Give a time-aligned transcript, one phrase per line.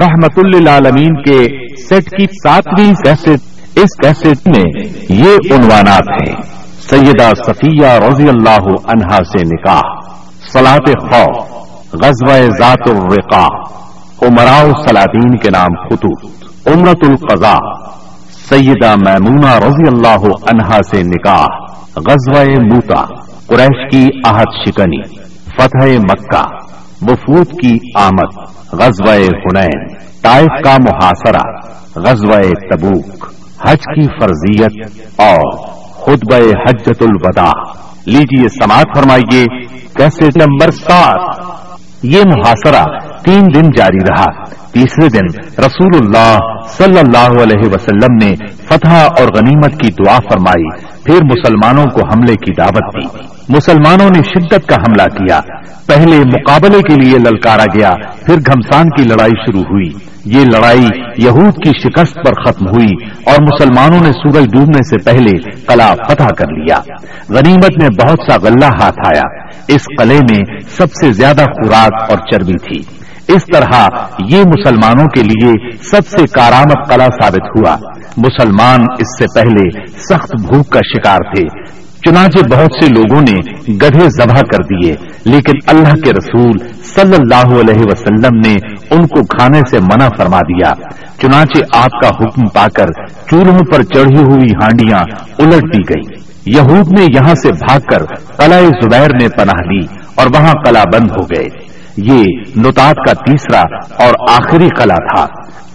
[0.00, 1.38] رحمت للعالمین کے
[1.88, 3.28] سیٹ کی ساتویں کیسٹ
[3.76, 6.34] اس کیسٹ میں یہ عنوانات ہیں۔
[6.80, 9.80] سیدہ صفیہ رضی اللہ عنہا سے نکاح
[10.52, 11.50] سلاط خوف،
[11.92, 13.46] غزوہ ذات الرقا
[14.22, 16.24] عمراء سلادین کے نام خطوط
[16.66, 17.60] عمرت القضاء،
[18.48, 21.46] سیدہ میمونہ رضی اللہ عنہا سے نکاح،
[21.96, 23.04] غزوہ موتا،
[23.46, 25.02] قریش کی آہد شکنی،
[25.56, 26.65] فتح مکہ۔
[27.02, 28.38] وفود کی آمد،
[28.72, 29.88] غزوہ حنین،
[30.22, 33.32] طائف کا محاصرہ، غزوہ تبوک،
[33.68, 35.56] حج کی فرضیت اور
[35.92, 37.72] خطبہ حجت الوداع۔
[38.06, 39.44] لیجیے سماعت فرمائیے،
[39.96, 41.50] کیسے نمبر سات؟
[42.02, 42.84] یہ محاصرہ
[43.24, 49.28] تین دن جاری رہا۔ تیسرے دن رسول اللہ صلی اللہ علیہ وسلم نے فتح اور
[49.34, 54.74] غنیمت کی دعا فرمائی۔ پھر مسلمانوں کو حملے کی دعوت دی۔ مسلمانوں نے شدت کا
[54.74, 55.40] حملہ کیا۔
[55.86, 57.90] پہلے مقابلے کے لیے للکارا گیا،
[58.26, 59.90] پھر گھمسان کی لڑائی شروع ہوئی۔
[60.24, 60.88] یہ لڑائی
[61.18, 66.28] یہود کی شکست پر ختم ہوئی اور مسلمانوں نے سورج ڈوبنے سے پہلے قلعہ فتح
[66.38, 66.76] کر لیا۔
[67.28, 72.18] غنیمت میں بہت سا غلہ ہاتھ آیا۔ اس قلعے میں سب سے زیادہ خوراک اور
[72.18, 72.95] چربی تھی۔
[73.28, 73.86] اس طرح
[74.28, 77.76] یہ مسلمانوں کے لیے سب سے کارآمد قلعہ ثابت ہوا۔
[78.16, 83.38] مسلمان اس سے پہلے سخت بھوک کا شکار تھے۔ چنانچہ بہت سے لوگوں نے
[83.74, 88.54] گدھے ذبح کر دیے، لیکن اللہ کے رسول صلی اللہ علیہ وسلم نے
[88.90, 90.72] ان کو کھانے سے منع فرما دیا۔
[91.22, 92.86] چنانچہ آپ کا حکم پا کر
[93.30, 94.98] چولہوں پر چڑھی ہوئی ہانڈیاں
[95.38, 98.04] الٹ دی گئی یہود نے یہاں سے بھاگ کر
[98.36, 101.65] قلعہ زبیر نے پناہ لی اور وہاں قلعہ بند ہو گئے۔
[101.96, 102.24] یہ
[102.56, 103.62] نتات کا تیسرا
[104.04, 105.26] اور آخری قلعہ تھا۔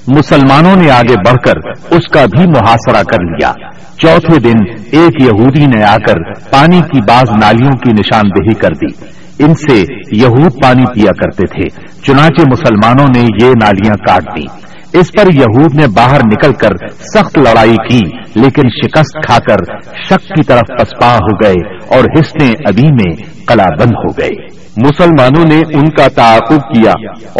[0.08, 3.54] مسلمانوں نے آگے بڑھ کر اس کا بھی محاصرہ کر لیا۔
[3.98, 4.56] چوتھے دن
[4.92, 9.06] ایک یہودی نے آ کر پانی کی بعض نالیوں کی نشاندہی کر دی۔
[9.44, 9.80] ان سے
[10.12, 15.76] یہود پانی پیا کرتے تھے۔ چنانچہ مسلمانوں نے یہ نالیاں کاٹ دی اس پر یہود
[15.76, 18.00] نے باہر نکل کر سخت لڑائی کی،
[18.36, 19.78] لیکن شکست کھا کر
[20.10, 23.16] شک کی طرف پسپا ہو گئے اور حصنے ابھی میں
[23.48, 26.92] کلا بند ہو گئے۔ مسلمانوں نے ان کا تعاقب کیا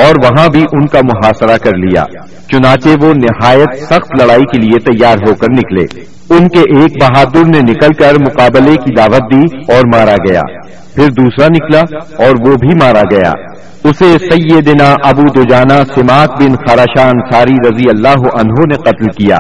[0.04, 2.04] اور وہاں بھی ان کا محاصرہ کر لیا۔
[2.52, 7.48] چنانچہ وہ نہایت سخت لڑائی کے لیے تیار ہو کر نکلے۔ ان کے ایک بہادر
[7.48, 10.42] نے نکل کر مقابلے کی دعوت دی اور مارا گیا۔
[10.96, 11.80] پھر دوسرا نکلا
[12.26, 13.32] اور وہ بھی مارا گیا۔
[13.84, 19.36] اسے سیدنا ابو دجانا سماعت بن خراشان ساری رضی اللہ عنہ نے قتل کیا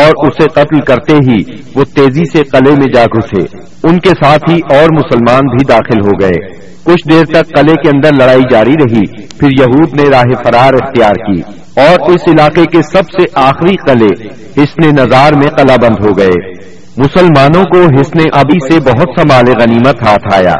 [0.00, 1.42] اور اسے قتل کرتے ہی
[1.74, 3.58] وہ تیزی سے قلعے میں جا گھسے۔
[3.88, 7.88] ان کے ساتھ ہی اور مسلمان بھی داخل ہو گئے۔ کچھ دیر تک قلعے کے
[7.88, 11.40] اندر لڑائی جاری رہی۔ پھر یہود نے راہ فرار اختیار کی
[11.80, 14.28] اور اس علاقے کے سب سے آخری قلعے
[14.62, 16.54] حسن نظار میں قلعہ بند ہو گئے۔
[16.96, 20.54] مسلمانوں کو حسن ابھی سے بہت سا مال غنیمت ہاتھ آیا۔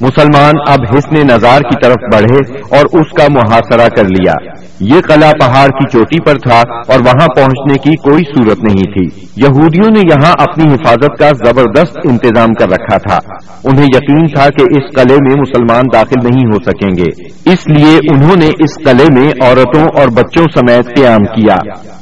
[0.00, 4.32] مسلمان اب حسن نظار کی طرف بڑھے اور اس کا محاصرہ کر لیا۔
[4.80, 9.26] یہ قلعہ پہاڑ کی چوٹی پر تھا اور وہاں پہنچنے کی کوئی صورت نہیں تھی۔
[9.36, 13.18] یہودیوں نے یہاں اپنی حفاظت کا زبردست انتظام کر رکھا تھا۔
[13.64, 17.98] انہیں یقین تھا کہ اس قلعے میں مسلمان داخل نہیں ہو سکیں گے۔ اس لیے
[18.12, 21.56] انہوں نے اس قلعے میں عورتوں اور بچوں سمیت قیام کیا۔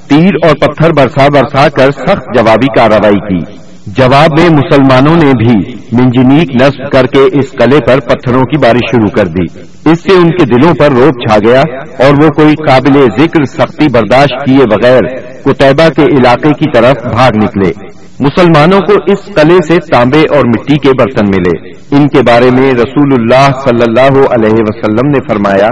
[0.09, 5.73] تیر اور پتھر برسا برسا کر سخت جوابی کارروائی کی۔ جواب میں مسلمانوں نے بھی
[5.93, 9.59] منجنیک نصب کر کے اس قلعے پر پتھروں کی بارش شروع کر دی۔
[9.91, 11.61] اس سے ان کے دلوں پر روپ چھا گیا
[12.05, 15.01] اور وہ کوئی قابل ذکر، سختی برداشت کیے بغیر
[15.43, 17.73] کتبہ کے علاقے کی طرف بھاگ نکلے۔
[18.21, 22.73] مسلمانوں کو اس قلعے سے تانبے اور مٹی کے برتن ملے۔ ان کے بارے میں
[22.73, 25.69] رسول اللہ صلی اللہ علیہ وسلم نے فرمایا،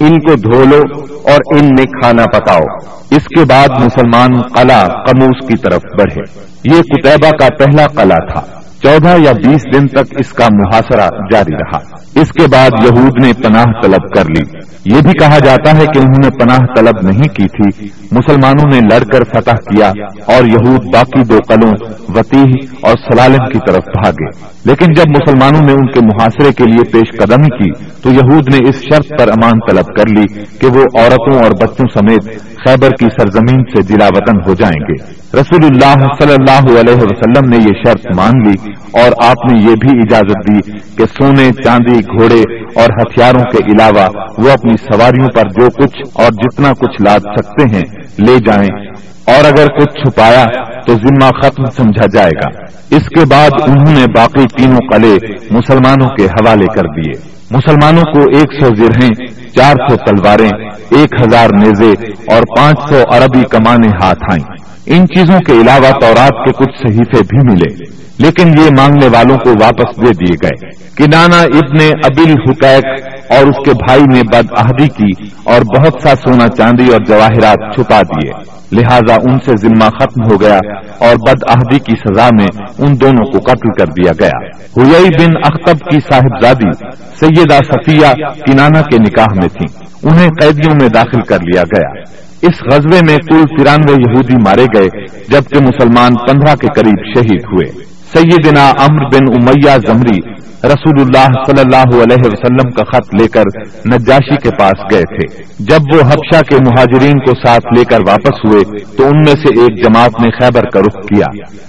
[0.00, 1.00] ان کو دھو لو
[1.30, 2.76] اور ان میں کھانا پکاؤ۔
[3.10, 8.40] اس کے بعد مسلمان قلعہ قموس کی طرف بڑھے۔ یہ کتبہ کا پہلا قلعہ تھا۔
[8.82, 11.78] چودہ یا بیس دن تک اس کا محاصرہ جاری رہا۔
[12.20, 15.98] اس کے بعد یہود نے پناہ طلب کر لی۔ یہ بھی کہا جاتا ہے کہ
[15.98, 19.88] انہوں نے پناہ طلب نہیں کی تھی۔ مسلمانوں نے لڑ کر فتح کیا
[20.34, 21.72] اور یہود باقی دو قلوں
[22.08, 26.92] وطیح اور سلالم کی طرف بھاگے۔ لیکن جب مسلمانوں نے ان کے محاصرے کے لیے
[26.92, 30.26] پیش قدمی کی، تو یہود نے اس شرط پر امان طلب کر لی
[30.58, 35.20] کہ وہ عورتوں اور بچوں سمیت خیبر کی سرزمین سے دلا وطن ہو جائیں گے۔
[35.40, 39.74] رسول اللہ صلی اللہ علیہ وسلم نے یہ شرط مان لی اور آپ نے یہ
[39.74, 42.40] بھی اجازت دی کہ سونے، چاندی، گھوڑے
[42.80, 44.08] اور ہتھیاروں کے علاوہ
[44.38, 47.82] وہ اپنے اپنی سواریوں پر جو کچھ اور جتنا کچھ لاد سکتے ہیں
[48.18, 48.86] لے جائیں۔
[49.26, 50.44] اور اگر کچھ چھپایا
[50.86, 52.62] تو ذمہ ختم سمجھا جائے گا۔
[52.96, 55.16] اس کے بعد انہوں نے باقی تینوں قلعے
[55.50, 57.12] مسلمانوں کے حوالے کر دیے۔
[57.50, 59.26] مسلمانوں کو ایک سو زرہیں،
[59.56, 61.92] چار سو تلواریں، ایک ہزار نیزے
[62.34, 67.22] اور پانچ سو عربی کمانے ہاتھ آئیں۔ ان چیزوں کے علاوہ تورات کے کچھ صحیفے
[67.22, 67.84] بھی ملے،
[68.18, 72.86] لیکن یہ مانگنے والوں کو واپس دے دیے گئے۔ کنانا ابن ابل حقیق
[73.32, 77.76] اور اس کے بھائی نے بد عہدی کی اور بہت سا سونا چاندی اور جواہرات
[77.76, 80.58] چھپا دیے۔ لہذا ان سے ذمہ ختم ہو گیا
[80.98, 82.48] اور بد عہدی کی سزا میں
[82.78, 84.46] ان دونوں کو قتل کر دیا گیا۔
[84.76, 86.72] ہوئی بن اختب کی صاحبزادی
[87.20, 89.66] سیدہ صفیہ کنانا کے نکاح میں تھی
[90.02, 92.04] انہیں قیدیوں میں داخل کر لیا گیا۔
[92.42, 97.84] اس غزبے میں کل ترانوے یہودی مارے گئے، جبکہ مسلمان پندرہ کے قریب شہید ہوئے۔
[98.14, 103.42] سیدنا امر بن امیہ زمری رسول اللہ صلی اللہ علیہ وسلم کا خط لے کر
[103.86, 108.44] نجاشی کے پاس گئے تھے۔ جب وہ حبشہ کے مہاجرین کو ساتھ لے کر واپس
[108.44, 111.26] ہوئے، تو ان میں سے ایک جماعت نے خیبر کا رخ کیا،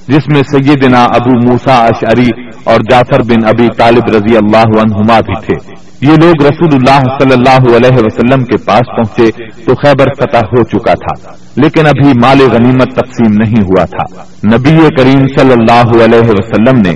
[0.07, 2.29] جس میں سیدنا ابو موسا اشعری
[2.63, 5.70] اور جعفر بن ابی طالب رضی اللہ عنہما بھی تھے۔
[6.01, 10.63] یہ لوگ رسول اللہ صلی اللہ علیہ وسلم کے پاس پہنچے تو خیبر فتح ہو
[10.63, 11.13] چکا تھا،
[11.55, 14.05] لیکن ابھی مال غنیمت تقسیم نہیں ہوا تھا۔
[14.47, 16.93] نبی کریم صلی اللہ علیہ وسلم نے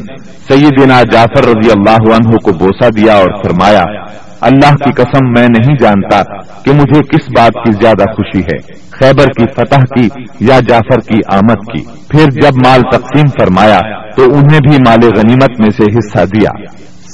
[0.48, 3.84] سیدنا جعفر رضی اللہ عنہ کو بوسا دیا اور فرمایا،
[4.42, 6.22] اللہ کی قسم میں نہیں جانتا
[6.64, 8.58] کہ مجھے کس بات کی زیادہ خوشی ہے،
[8.92, 10.08] خیبر کی فتح کی
[10.46, 13.80] یا جعفر کی آمد کی۔ پھر جب مال تقسیم فرمایا
[14.18, 16.50] تو انہیں بھی مال غنیمت میں سے حصہ دیا۔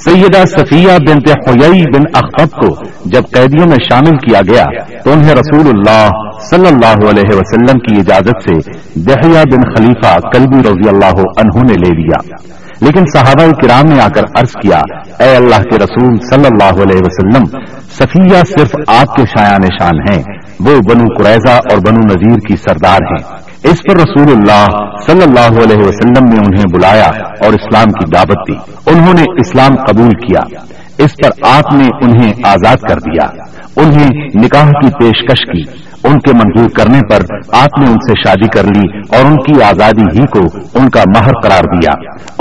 [0.06, 4.66] سیدہ صفیہ بنت حیئی بن اختب کو جب قیدیوں میں شامل کیا گیا
[5.04, 6.10] تو انہیں رسول اللہ
[6.50, 11.74] صلی اللہ علیہ وسلم کی اجازت سے دہیا بن خلیفہ کلبی رضی اللہ عنہ نے
[11.74, 12.36] لے لیا۔
[12.82, 14.82] لیکن صحابہ کرام نے آ کر عرض کیا،
[15.20, 17.44] اے اللہ کے رسول صلی اللہ علیہ وسلم،
[17.92, 20.24] صفیہ صرف آپ کے شایان شان ہیں،
[20.60, 24.66] وہ بنو قریضہ اور بنو نذیر کی سردار ہیں۔ اس پر رسول اللہ
[25.06, 27.10] صلی اللہ علیہ وسلم نے انہیں بلایا
[27.44, 30.60] اور اسلام کی دعوت دی۔ انہوں نے اسلام قبول کیا۔
[30.98, 33.44] اس پر آپ نے انہیں آزاد کر دیا۔
[33.76, 37.20] انہیں نکاح کی پیشکش کی۔ ان کے منظور کرنے پر
[37.54, 40.40] آپ نے ان سے شادی کر لی اور ان کی آزادی ہی کو
[40.74, 41.92] ان کا مہر قرار دیا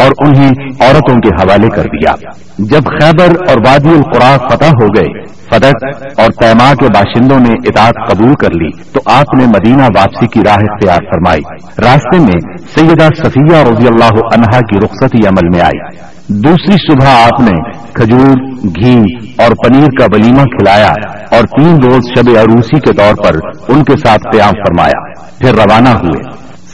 [0.05, 2.12] اور انہیں عورتوں کے حوالے کر دیا۔
[2.59, 5.85] جب خیبر اور وادی القرا فتح ہو گئے فدق
[6.21, 10.41] اور پیما کے باشندوں نے اطاعت قبول کر لی تو آپ نے مدینہ واپسی کی
[10.47, 11.41] راہ اختیار فرمائی۔
[11.83, 17.41] راستے میں سیدہ صفیہ رضی اللہ عنہا کی رخصتی عمل میں آئی۔ دوسری صبح آپ
[17.41, 18.99] نے کھجور، گھی
[19.38, 20.93] اور پنیر کا ولیمہ کھلایا
[21.31, 23.37] اور تین روز شب عروسی کے طور پر
[23.69, 26.32] ان کے ساتھ قیام فرمایا۔ پھر روانہ ہوئے۔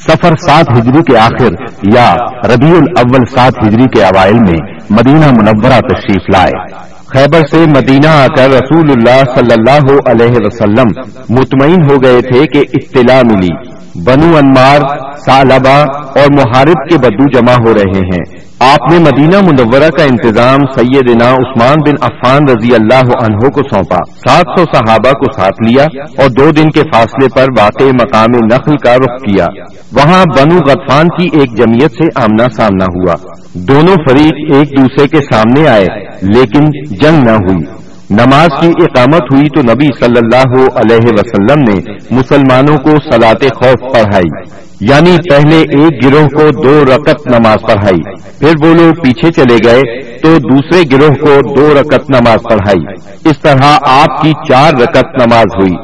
[0.08, 1.49] سفر سات ہجری کے آخر
[1.82, 2.14] یا
[2.44, 8.26] ربیع الاول سات ہجری کے اوائل میں مدینہ منورہ تشریف لائے۔ خیبر سے مدینہ آ
[8.26, 14.37] کر رسول اللہ صلی اللہ علیہ وسلم مطمئن ہو گئے تھے کہ اطلاع ملی۔ بنو
[14.37, 14.78] انمار
[15.19, 15.81] سالبا
[16.20, 21.31] اور محارب کے بدو جمع ہو رہے ہیں۔ آپ نے مدینہ منورہ کا انتظام سیدنا
[21.31, 23.96] عثمان بن عفان رضی اللہ عنہ کو سونپا۔
[24.28, 25.84] سات سو صحابہ کو ساتھ لیا
[26.19, 29.46] اور دو دن کے فاصلے پر واقع مقام نقل کا رخ کیا۔
[29.93, 33.14] وہاں بنو غطفان کی ایک جمعیت سے آمنا سامنا ہوا۔
[33.54, 35.87] دونوں فریق ایک دوسرے کے سامنے آئے،
[36.22, 37.75] لیکن جنگ نہ ہوئی۔
[38.11, 43.94] نماز کی اقامت ہوئی تو نبی صلی اللہ علیہ وسلم نے مسلمانوں کو سلاط خوف
[43.94, 44.44] پڑھائی۔
[44.81, 50.03] یعنی پہلے ایک گروہ کو دو رکت نماز پڑھائی پھر وہ لوگ پیچھے چلے گئے
[50.19, 52.94] تو دوسرے گروہ کو دو رکت نماز پڑھائی۔
[53.25, 55.76] اس طرح آپ کی چار رکت نماز ہوئی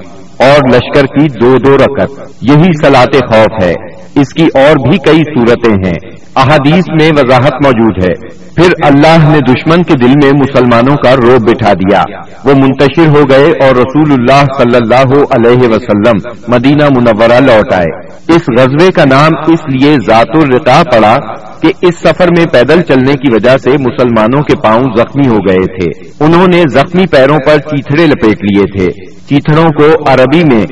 [0.46, 2.10] اور لشکر کی دو دو رکت
[2.40, 3.74] یہی سلاط خوف ہے۔
[4.14, 9.38] اس کی اور بھی کئی صورتیں ہیں۔ احادیث میں وضاحت موجود ہے۔ پھر اللہ نے
[9.38, 12.02] دشمن کے دل میں مسلمانوں کا روب بٹھا دیا۔
[12.44, 18.06] وہ منتشر ہو گئے اور رسول اللہ صلی اللہ علیہ وسلم مدینہ منورہ لوٹ آئے۔
[18.34, 21.18] اس غزبے کا نام اس لیے ذات الرقا پڑا
[21.60, 25.66] کہ اس سفر میں پیدل چلنے کی وجہ سے مسلمانوں کے پاؤں زخمی ہو گئے
[25.78, 30.64] تھے۔ انہوں نے زخمی پیروں پر چیتڑے لپیٹ لیے تھے۔ چیتھڑوں کو عربی میں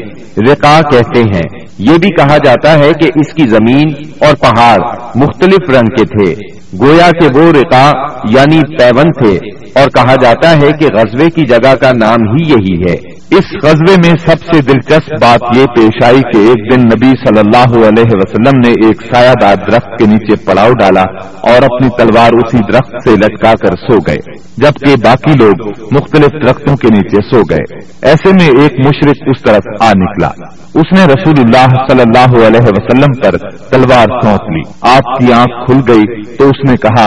[0.53, 3.89] رقا کہتے ہیں۔ یہ بھی کہا جاتا ہے کہ اس کی زمین
[4.21, 4.79] اور پہاڑ
[5.15, 6.35] مختلف رنگ کے تھے۔
[6.81, 7.93] گویا کے وہ رقا
[8.31, 9.39] یعنی پیون تھے۔
[9.75, 14.09] اور کہا جاتا ہے کہ غزبے کی جگہ کا نام ہی یہی ہے۔ اس غزبے
[14.09, 18.11] میں سب سے دلچسپ بات یہ پیش آئی کہ ایک دن نبی صلی اللہ علیہ
[18.13, 21.03] وسلم نے ایک سایہ دار درخت کے نیچے پڑاؤ ڈالا
[21.41, 24.17] اور اپنی تلوار اسی درخت سے لٹکا کر سو گئے،
[24.57, 29.83] جبکہ باقی لوگ مختلف درختوں کے نیچے سو گئے۔ ایسے میں ایک مشرق اس طرف
[29.83, 30.31] آ نکلا۔
[30.75, 33.39] اس نے رسول اللہ صلی اللہ علیہ وسلم پر
[33.71, 37.07] تلوار سونپ لی۔ آپ کی آنکھ کھل گئی تو اس نے کہا،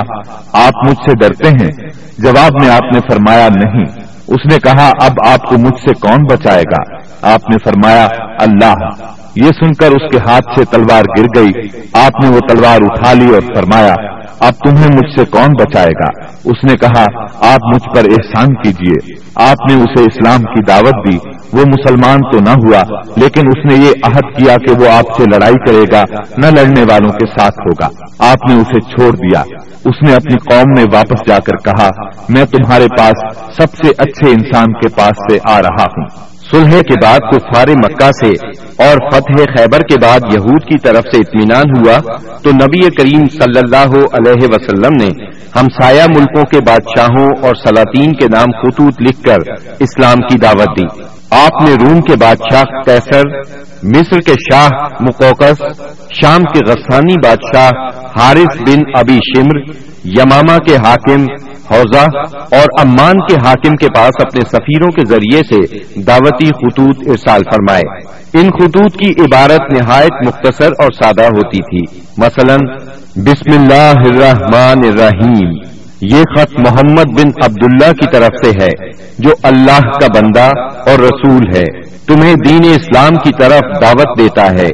[0.68, 1.72] آپ مجھ سے ڈرتے ہیں؟
[2.18, 6.24] جواب میں آپ نے فرمایا، نہیں۔ اس نے کہا، اب آپ کو مجھ سے کون
[6.30, 6.98] بچائے گا؟
[7.34, 8.08] آپ نے فرمایا،
[8.40, 8.74] اللہ۔
[9.36, 11.52] یہ سن کر اس کے ہاتھ سے تلوار گر گئی۔
[11.94, 13.96] آپ نے وہ تلوار اٹھا لی اور فرمایا،
[14.40, 17.04] اب تمہیں مجھ سے کون بچائے گا؟ اس نے کہا،
[17.54, 21.18] آپ مجھ پر احسان کیجیے۔ آپ نے اسے اسلام کی دعوت دی۔
[21.54, 25.24] وہ مسلمان تو نہ ہوا، لیکن اس نے یہ عہد کیا کہ وہ آپ سے
[25.24, 26.04] لڑائی کرے گا،
[26.38, 27.88] نہ لڑنے والوں کے ساتھ ہوگا۔
[28.32, 29.42] آپ نے اسے چھوڑ دیا۔
[29.86, 31.90] اس نے اپنی قوم میں واپس جا کر کہا،
[32.30, 36.94] میں تمہارے پاس سب سے اچھے انسان کے پاس سے آ رہا ہوں۔ سلح کے
[37.04, 38.30] بعد کفار مکہ سے
[38.88, 43.60] اور فتح خیبر کے بعد یہود کی طرف سے اطمینان ہوا، تو نبی کریم صلی
[43.64, 45.10] اللہ علیہ وسلم نے
[45.56, 50.86] ہمسایہ ملکوں کے بادشاہوں اور سلاطین کے نام خطوط لکھ کر اسلام کی دعوت دی۔
[51.32, 53.24] آپ نے روم کے بادشاہ کیسر
[53.84, 54.70] مصر کے شاہ
[55.02, 55.64] مقوقس،
[56.22, 57.70] شام کے غسانی بادشاہ
[58.20, 59.60] حارث بن ابی شمر
[60.06, 61.26] یماما کے حاکم
[61.72, 62.10] حوضہ
[62.56, 68.14] اور امان کے حاکم کے پاس اپنے سفیروں کے ذریعے سے دعوتی خطوط ارسال فرمائے۔
[68.40, 72.56] ان خطوط کی عبارت نہایت مختصر اور سادہ ہوتی تھی۔ مثلا،
[73.16, 75.73] بسم اللہ الرحمن الرحیم۔
[76.04, 80.50] یہ خط محمد بن عبداللہ کی طرف سے ہے، جو اللہ کا بندہ
[80.90, 84.70] اور رسول ہے، تمہیں دین اسلام کی طرف دعوت دیتا ہے۔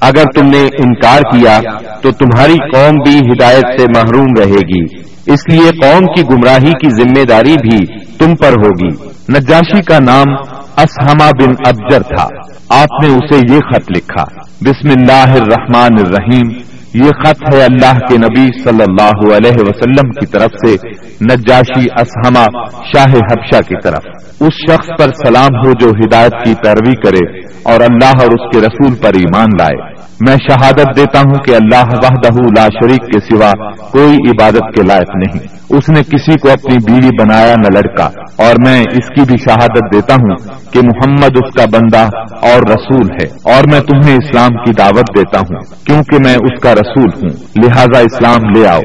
[0.00, 1.60] اگر تم نے انکار کیا،
[2.02, 4.84] تو تمہاری قوم بھی ہدایت سے محروم رہے گی۔
[5.32, 7.86] اس لیے قوم کی گمراہی کی ذمہ داری بھی
[8.18, 10.32] تم پر ہوگی۔ نجاشی کا نام
[10.76, 12.28] اسحما بن ابجر تھا۔
[12.68, 14.24] آپ نے اسے یہ خط لکھا،
[14.60, 20.26] بسم اللہ الرحمن الرحیم۔ یہ خط ہے اللہ کے نبی صلی اللہ علیہ وسلم کی
[20.26, 20.88] طرف سے
[21.24, 24.02] نجاشی اسحما شاہ حبشہ کی طرف۔
[24.40, 28.60] اس شخص پر سلام ہو جو ہدایت کی پیروی کرے اور اللہ اور اس کے
[28.66, 33.50] رسول پر ایمان لائے۔ میں شہادت دیتا ہوں کہ اللہ وحدہ لا شریک کے سوا
[33.90, 38.04] کوئی عبادت کے لائق نہیں۔ اس نے کسی کو اپنی بیوی بنایا نہ لڑکا،
[38.36, 40.36] اور میں اس کی بھی شہادت دیتا ہوں
[40.72, 42.06] کہ محمد اس کا بندہ
[42.42, 46.74] اور رسول ہے۔ اور میں تمہیں اسلام کی دعوت دیتا ہوں، کیونکہ میں اس کا
[46.74, 47.28] رسول ہوں۔
[47.64, 48.80] لہذا اسلام لے آؤ،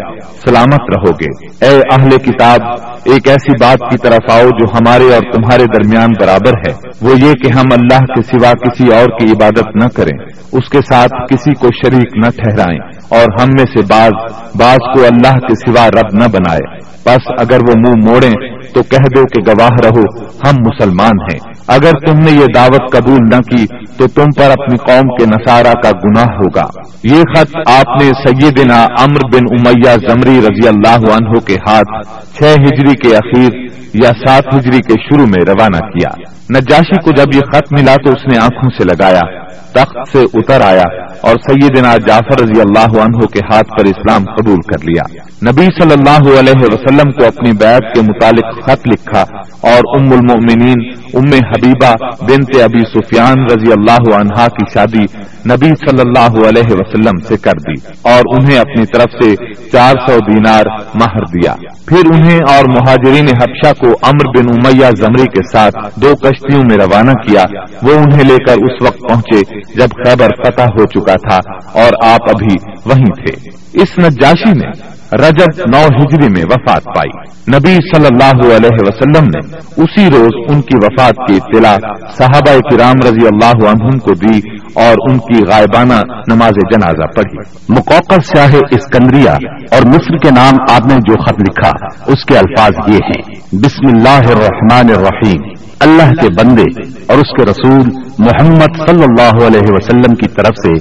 [0.46, 2.60] سلامت رہو گے۔ اے اہل کتاب،
[3.06, 7.34] ایک ایسی بات کی طرف آؤ جو ہمارے اور تمہارے درمیان برابر ہے۔ وہ یہ
[7.34, 10.18] کہ ہم اللہ کے سوا کسی اور کی عبادت نہ کریں۔
[10.52, 15.04] اس کے ساتھ کسی کو شریک نہ ٹھہرائیں اور ہم میں سے بعض بعض کو
[15.06, 19.52] اللہ کے سوا رب نہ بنائے۔ بس اگر وہ منہ موڑیں تو کہہ دو کہ
[19.52, 24.26] گواہ رہو، ہم مسلمان ہیں۔ اگر تم نے یہ دعوت قبول نہ کی تو تم
[24.38, 26.66] پر اپنی قوم کے نصارہ کا گناہ ہوگا۔
[27.04, 32.08] یہ خط آپ نے سیدنا امر بن امیہ زمری رضی اللہ عنہ کے ہاتھ
[32.38, 36.22] چھ ہجری کے اخیر یا سات ہجری کے شروع میں روانہ کیا۔
[36.60, 40.62] نجاشی کو جب یہ خط ملا تو اس نے آنکھوں سے لگایا۔ تخت سے اتر
[40.62, 40.88] آیا
[41.22, 45.04] اور سیدنا جعفر رضی اللہ عنہ کے ہاتھ پر اسلام قبول کر لیا۔
[45.52, 49.22] نبی صلی اللہ علیہ وسلم کو اپنی بیعت کے متعلق خط لکھا
[49.62, 55.04] اور ام المؤمنین، ام حبیبہ بنت ابی سفیان رضی اللہ عنہا کی شادی
[55.50, 59.36] نبی صلی اللہ علیہ وسلم سے کر دی اور انہیں اپنی طرف سے
[59.72, 60.64] چار سو دینار
[60.96, 61.54] مہر دیا۔
[61.86, 66.78] پھر انہیں اور مہاجرین حبشہ کو امر بن امیہ زمری کے ساتھ دو کشتیوں میں
[66.78, 67.44] روانہ کیا۔
[67.84, 72.30] وہ انہیں لے کر اس وقت پہنچے جب خیبر فتح ہو چکا تھا اور آپ
[72.30, 78.56] ابھی وہیں تھے۔ اس نجاشی نے رجب نو ہجری میں وفات پائی۔ نبی صلی اللہ
[78.56, 81.78] علیہ وسلم نے اسی روز ان کی وفات کی اطلاع
[82.18, 84.39] صحابہ کرام رضی اللہ عنہم کو دی
[84.75, 85.94] اور ان کی غائبانہ
[86.28, 87.38] نماز جنازہ پڑھی۔
[87.70, 89.30] مقوقر شاہ اسکندریہ
[89.72, 91.72] اور مصر کے نام آپ نے جو خط لکھا،
[92.08, 95.42] اس کے الفاظ یہ ہیں۔ بسم اللہ الرحمن الرحیم۔
[95.80, 100.72] اللہ کے بندے اور اس کے رسول محمد صلی اللہ علیہ وسلم کی طرف سے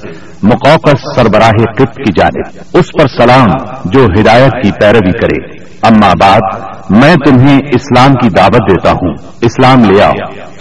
[0.43, 3.47] مقوقس سربراہ قط کی جانب، اس پر سلام
[3.85, 9.83] جو ہدایت کی پیروی کرے۔ اما بعد، میں تمہیں اسلام کی دعوت دیتا ہوں۔ اسلام
[9.83, 10.11] لے آؤ،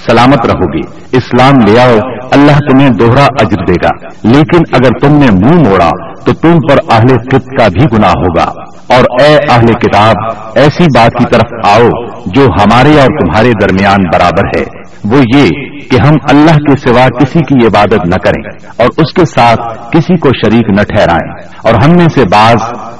[0.09, 0.81] سلامت رہو گی
[1.13, 1.97] اسلام لے آؤ،
[2.31, 5.91] اللہ تمہیں دوہرا اجر دے گا۔ لیکن اگر تم نے منہ موڑا،
[6.25, 8.53] تو تم پر اہل قط کا بھی گناہ ہوگا۔
[8.97, 10.15] اور اے اہل کتاب،
[10.55, 11.89] ایسی بات کی طرف آؤ
[12.27, 14.65] جو ہمارے اور تمہارے درمیان برابر ہے۔
[15.05, 15.49] وہ یہ
[15.91, 20.17] کہ ہم اللہ کے سوا کسی کی عبادت نہ کریں۔ اور اس کے ساتھ کسی
[20.17, 21.33] کو شریک نہ ٹھہرائیں
[21.65, 22.57] اور ہم میں سے بعض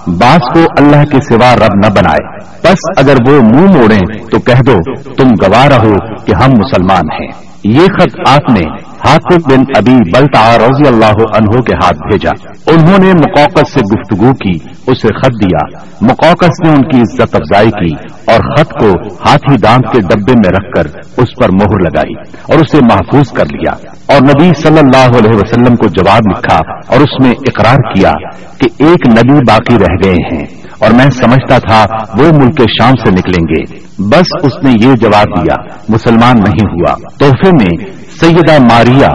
[0.07, 4.63] بعض کو اللہ کے سوا رب نہ بنائے۔ بس اگر وہ منہ موڑیں تو کہہ
[4.67, 9.95] دو، تم گواہ رہو کہ ہم مسلمان ہیں۔ یہ خط آپ نے حاطف بن ابی
[9.95, 12.31] بلتا رضی اللہ عنہ کے ہاتھ بھیجا۔
[12.67, 17.71] انہوں نے مقوقت سے گفتگو کی۔ اسے خط دیا۔ مقوقس نے ان کی عزت افزائی
[17.71, 17.95] کی
[18.33, 18.93] اور خط کو
[19.27, 23.45] ہاتھی دانت کے ڈبے میں رکھ کر اس پر مہر لگائی اور اسے محفوظ کر
[23.45, 23.73] لیا۔
[24.13, 28.13] اور نبی صلی اللہ علیہ وسلم کو جواب لکھا اور اس میں اقرار کیا
[28.59, 30.47] کہ ایک نبی باقی رہ گئے ہیں
[30.79, 31.85] اور میں سمجھتا تھا
[32.19, 35.55] وہ ملک شام سے نکلیں گے۔ بس اس نے یہ جواب دیا،
[35.89, 39.07] مسلمان نہیں ہوا۔ تحفے میں سیدہ ماریا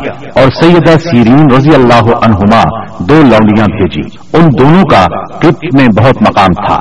[0.41, 2.62] اور سیدہ سیرین رضی اللہ عنہما
[3.00, 5.05] دو لونڈیاں بھیجی۔ ان دونوں کا
[5.39, 6.79] کرپ میں بہت مقام تھا۔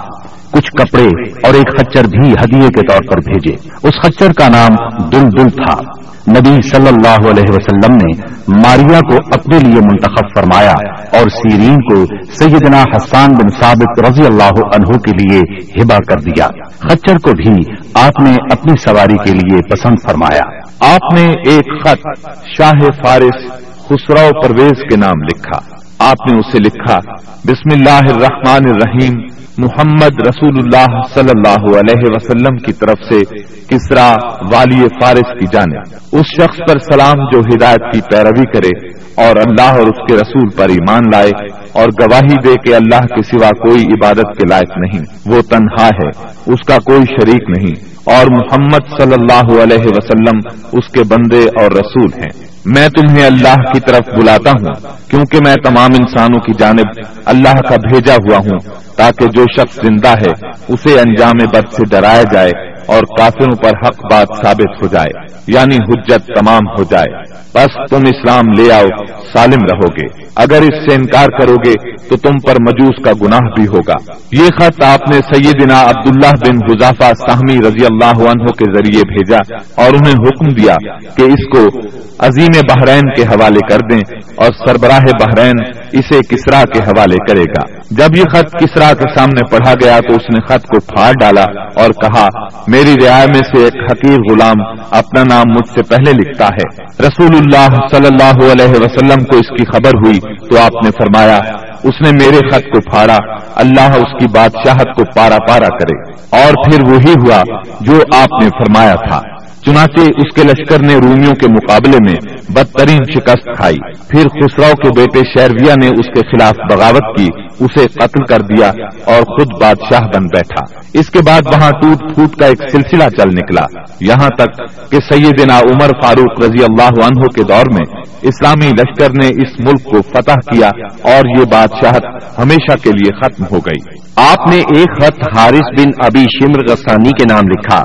[0.51, 1.09] کچھ کپڑے
[1.45, 5.49] اور ایک خچر بھی ہدیے کے طور پر بھیجے۔ اس خچر کا نام دل دل
[5.49, 10.73] تھا۔ نبی صلی اللہ علیہ وسلم نے ماریا کو اپنے لیے منتخب فرمایا
[11.19, 15.41] اور سیرین کو سیدنا حسان بن ثابت رضی اللہ عنہ کے لیے
[15.83, 16.47] ہبا کر دیا۔
[16.79, 17.53] خچر کو بھی
[17.95, 23.53] آپ نے اپنی سواری کے لیے پسند فرمایا۔ آپ نے ایک خط شاہ فارس
[23.87, 25.59] خسرو پرویز کے نام لکھا۔
[25.99, 26.99] آپ نے اسے لکھا،
[27.47, 33.21] بسم اللہ الرحمن الرحیم محمد رسول اللہ صلی اللہ علیہ وسلم کی طرف سے
[33.67, 39.37] کسرا والی فارس کی جانب۔ اس شخص پر سلام جو ہدایت کی پیروی کرے اور
[39.37, 41.31] اللہ اور اس کے رسول پر ایمان لائے
[41.73, 46.09] اور گواہی دے کہ اللہ کے سوا کوئی عبادت کے لائق نہیں۔ وہ تنہا ہے،
[46.53, 50.39] اس کا کوئی شریک نہیں۔ اور محمد صلی اللہ علیہ وسلم
[50.73, 54.75] اس کے بندے اور رسول ہیں۔ میں تمہیں اللہ کی طرف بلاتا ہوں،
[55.11, 58.59] کیونکہ میں تمام انسانوں کی جانب اللہ کا بھیجا ہوا ہوں،
[58.97, 60.31] تاکہ جو شخص زندہ ہے،
[60.69, 65.77] اسے انجام بد سے ڈرایا جائے۔ اور کافروں پر حق بات ثابت ہو جائے یعنی
[65.77, 67.23] حجت تمام ہو جائے۔
[67.55, 72.17] بس تم اسلام لے آؤ، سالم رہو گے۔ اگر اس سے انکار کرو گے، تو
[72.17, 73.95] تم پر مجوس کا گناہ بھی ہوگا۔
[74.33, 79.39] یہ خط آپ نے سیدنا عبداللہ بن حذافہ سہمی رضی اللہ عنہ کے ذریعے بھیجا
[79.83, 81.79] اور انہیں حکم دیا کہ اس کو
[82.19, 84.01] عظیم بحرین کے حوالے کر دیں
[84.37, 89.49] اور سربراہ بحرین اسے کسرا کے حوالے کرے گا۔ جب یہ خط کسرا کے سامنے
[89.51, 91.45] پڑھا گیا تو اس نے خط کو پھاڑ ڈالا
[91.77, 92.29] اور کہا،
[92.69, 96.67] میری رعایت میں سے ایک حقیر غلام اپنا نام مجھ سے پہلے لکھتا ہے۔
[97.07, 100.19] رسول اللہ صلی اللہ علیہ وسلم کو اس کی خبر ہوئی
[100.51, 101.39] تو آپ نے فرمایا
[101.85, 103.19] اس نے میرے خط کو پھاڑا،
[103.55, 106.13] اللہ اس کی بادشاہت کو پارا پارا کرے۔
[106.43, 107.43] اور پھر وہی ہوا
[107.81, 109.21] جو آپ نے فرمایا تھا۔
[109.67, 112.15] چنانچہ اس کے لشکر نے رومیوں کے مقابلے میں
[112.49, 117.29] بدترین شکست کھائی۔ پھر خسرو کے بیٹے شیرویا نے اس کے خلاف بغاوت کی،
[117.61, 118.69] اسے قتل کر دیا
[119.05, 123.29] اور خود بادشاہ بن بیٹھا۔ اس کے بعد وہاں ٹوٹ پھوٹ کا ایک سلسلہ چل
[123.29, 123.65] نکلا۔
[124.01, 124.59] یہاں تک
[124.91, 129.85] کہ سیدنا عمر فاروق رضی اللہ عنہ کے دور میں اسلامی لشکر نے اس ملک
[129.85, 130.71] کو فتح کیا
[131.03, 132.05] اور یہ بادشاہت
[132.39, 137.11] ہمیشہ کے لیے ختم ہو گئی۔ آپ نے ایک خط حارث بن ابی شمر غسانی
[137.11, 137.83] کے نام لکھا۔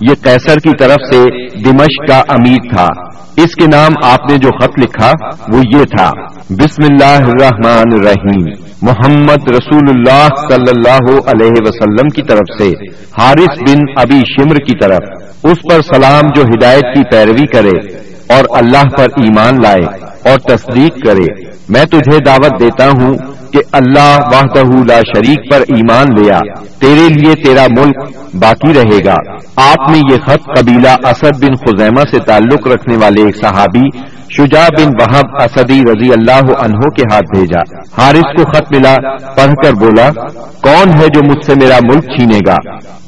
[0.00, 1.24] یہ کیسر کی طرف سے
[1.64, 2.86] دمش کا امیر تھا۔
[3.36, 5.12] اس کے نام آپ نے جو خط لکھا
[5.52, 6.10] وہ یہ تھا۔
[6.50, 12.68] بسم اللہ الرحمن الرحیم۔ محمد رسول اللہ صلی اللہ علیہ وسلم کی طرف سے،
[13.20, 17.98] حارث بن ابی شمر کی طرف، اس پر سلام جو ہدایت کی پیروی کرے
[18.34, 19.82] اور اللہ پر ایمان لائے
[20.30, 21.26] اور تصدیق کرے۔
[21.68, 23.14] میں تجھے دعوت دیتا ہوں
[23.52, 26.38] کہ اللہ واہدہ لا شریک پر ایمان لیا،
[26.80, 29.16] تیرے لیے تیرا ملک باقی رہے گا۔
[29.56, 34.68] آپ نے یہ خط قبیلہ اسد بن خزیمہ سے تعلق رکھنے والے ایک صحابی شجا
[34.78, 37.60] بن وحب اسدی رضی اللہ عنہ کے ہاتھ بھیجا۔
[38.02, 38.94] حارث کو خط ملا،
[39.34, 40.10] پڑھ کر بولا،
[40.62, 42.54] کون ہے جو مجھ سے میرا ملک چھینے گا؟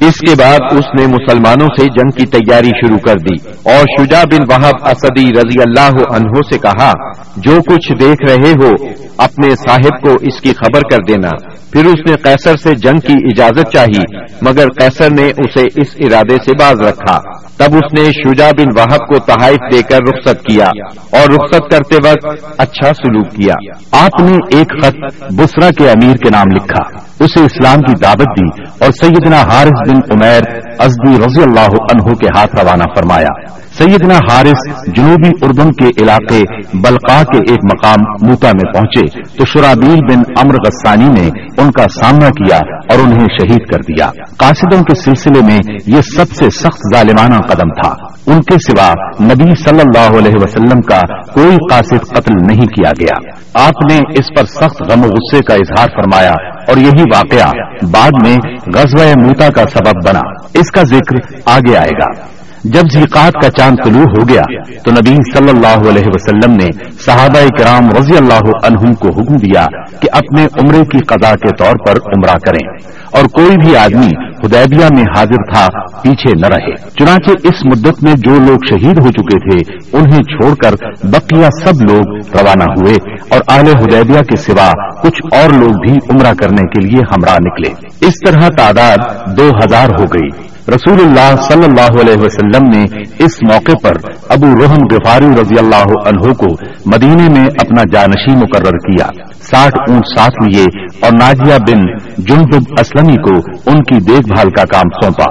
[0.01, 4.23] اس کے بعد اس نے مسلمانوں سے جنگ کی تیاری شروع کر دی۔ اور شجا
[4.33, 6.93] بن وحب اسدی رضی اللہ عنہ سے کہا،
[7.37, 8.71] جو کچھ دیکھ رہے ہو،
[9.19, 13.13] اپنے صاحب کو اس کی خبر کر دینا۔ پھر اس نے قیصر سے جنگ کی
[13.13, 14.03] اجازت چاہی،
[14.43, 17.19] مگر قیصر نے اسے اس ارادے سے باز رکھا۔
[17.57, 20.65] تب اس نے شجا بن واہب کو تحائف دے کر رخصت کیا
[21.11, 23.55] اور رخصت کرتے وقت اچھا سلوک کیا۔
[23.93, 26.83] آپ نے ایک خط بسرا کے امیر کے نام لکھا،
[27.25, 30.43] اسے اسلام کی دعوت دی اور سیدنا حارث بن عمیر
[30.79, 36.43] ازدی رضی اللہ عنہ کے ہاتھ روانہ فرمایا۔ سیدنا حارث جنوبی اردن کے علاقے
[36.75, 41.29] بلقا کے ایک مقام موتا میں پہنچے تو شرابیل بن امر غسانی نے
[41.63, 46.31] ان کا سامنا کیا اور انہیں شہید کر دیا۔ قاصدوں کے سلسلے میں یہ سب
[46.33, 47.95] سے سخت ظالمانہ قدم تھا۔
[48.27, 48.93] ان کے سوا
[49.25, 51.01] نبی صلی اللہ علیہ وسلم کا
[51.33, 53.31] کوئی قاصد قتل نہیں کیا گیا۔
[53.67, 56.33] آپ نے اس پر سخت غم و غصے کا اظہار فرمایا
[56.69, 57.51] اور یہی واقعہ
[57.83, 58.37] بعد میں
[58.75, 60.21] غزوہ موتا کا سبب بنا۔
[60.55, 64.43] اس کا ذکر آگے آئے گا۔ جب زیقات کا چاند طلوع ہو گیا
[64.85, 66.67] تو نبی صلی اللہ علیہ وسلم نے
[67.01, 69.67] صحابہ کرام رضی اللہ عنہم کو حکم دیا
[70.01, 72.77] کہ اپنے عمرے کی قضا کے طور پر عمرہ کریں
[73.11, 75.67] اور کوئی بھی آدمی ہدیبیہ میں حاضر تھا
[76.03, 80.55] پیچھے نہ رہے۔ چنانچہ اس مدت میں جو لوگ شہید ہو چکے تھے، انہیں چھوڑ
[80.55, 82.95] کر بقیہ سب لوگ روانہ ہوئے
[83.31, 84.71] اور اہل ہدیبیہ کے سوا
[85.03, 87.71] کچھ اور لوگ بھی عمرہ کرنے کے لیے ہمراہ نکلے۔
[88.07, 93.37] اس طرح تعداد دو ہزار ہو گئی۔ رسول اللہ صلی اللہ علیہ وسلم نے اس
[93.43, 93.93] موقع پر
[94.29, 96.47] ابو روحن غفاری رضی اللہ عنہ کو
[96.87, 99.07] مدینے میں اپنا جانشی مقرر کیا۔
[99.43, 100.65] ساٹھ اونٹ ساتھ لیے
[101.01, 101.87] اور ناجیہ بن
[102.19, 103.35] جنب اسلمی کو
[103.67, 105.27] ان کی دیکھ بھال کا کام سونپا۔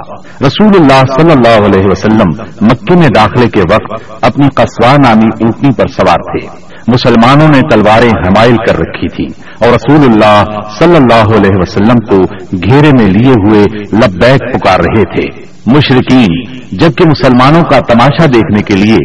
[0.46, 5.70] رسول اللہ صلی اللہ علیہ وسلم مکے میں داخلے کے وقت اپنی قصوہ نامی اونٹنی
[5.72, 9.24] پر سوار تھے۔ مسلمانوں نے تلواریں حمائل کر رکھی تھی
[9.60, 10.44] اور رسول اللہ
[10.78, 12.16] صلی اللہ علیہ وسلم کو
[12.56, 18.74] گھیرے میں لیے ہوئے لبیک پکار رہے تھے۔ مشرقین جبکہ مسلمانوں کا تماشا دیکھنے کے
[18.74, 18.96] لیے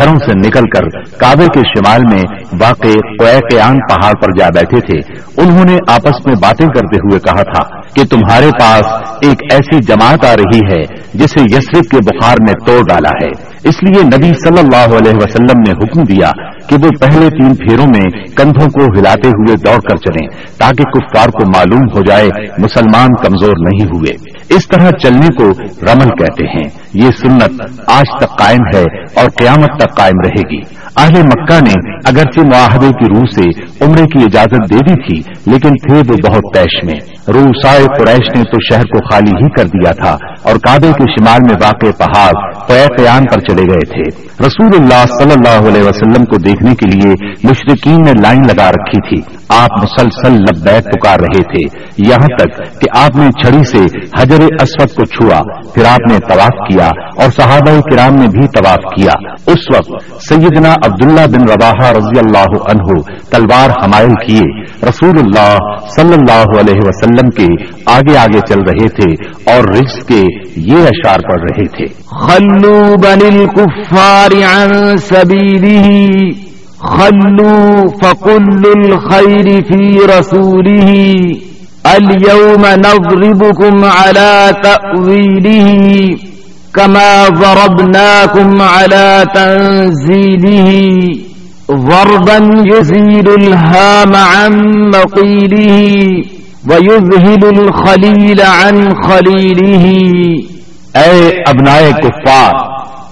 [0.00, 2.22] گھروں سے نکل کر کعبے کے شمال میں
[2.60, 7.42] واقع قیان پہاڑ پر جا بیٹھے تھے، انہوں نے آپس میں باتیں کرتے ہوئے کہا
[7.42, 10.82] تھا کہ تمہارے پاس ایک ایسی جماعت آ رہی ہے
[11.14, 15.60] جسے یسرف کے بخار نے توڑ ڈالا ہے۔ اس لیے نبی صلی اللہ علیہ وسلم
[15.66, 16.30] نے حکم دیا
[16.68, 20.26] کہ وہ پہلے تین پھیروں میں کندھوں کو ہلاتے ہوئے دوڑ کر چلیں
[20.58, 22.28] تاکہ کفار کو معلوم ہو جائے
[22.58, 28.38] مسلمان کمزور نہیں ہوئے۔ اس طرح چلنے کو رمل کہتے ہیں۔ یہ سنت آج تک
[28.38, 33.22] قائم ہے اور قیامت تک قائم رہے گی۔ اہل مکہ نے اگرچہ معاہدے کی روح
[33.34, 38.36] سے عمرے کی اجازت دے دی تھی، لیکن تھے وہ بہت پیش میں۔ روسائے قریش
[38.36, 42.04] نے تو شہر کو خالی ہی کر دیا تھا اور کعبے کے شمال میں واقع
[42.04, 42.32] پہاڑ
[42.96, 47.12] قیان پر چلے گئے تھے۔ رسول اللہ صلی اللہ علیہ وسلم کو دیکھنے کے لیے
[47.44, 52.98] مشرقین نے لائن لگا رکھی تھی۔ آپ مسلسل لبیک پکار رہے تھے۔ یہاں تک کہ
[52.98, 53.98] آپ نے چھڑی سے
[54.32, 55.42] حجر اسود کو چھوا،
[55.74, 59.12] پھر آپ نے طواف کیا اور صحابہ کرام نے بھی طواف کیا۔
[59.46, 65.56] اس وقت سیدنا عبداللہ بن رواحہ رضی اللہ عنہ تلوار حمائل کیے۔ رسول اللہ
[65.96, 70.22] صلی اللہ علیہ وسلم کے آگے آگے چل رہے تھے اور رجس کے
[70.56, 71.86] یہ اشار پڑھ رہے تھے۔
[72.20, 76.18] خلو بن الكفار عن سبيله
[76.82, 81.02] خلوا فقل الخير في رسوله
[81.84, 85.76] اليوم نضربكم على تأويله
[86.74, 90.70] كما ضربناكم على تنزيله
[91.70, 92.38] ضربا
[92.74, 94.52] يزيل الهام عن
[94.88, 96.06] مقيله
[96.70, 99.84] ويذهل الخليل عن خليله
[100.94, 102.54] اے ابنائے کفار،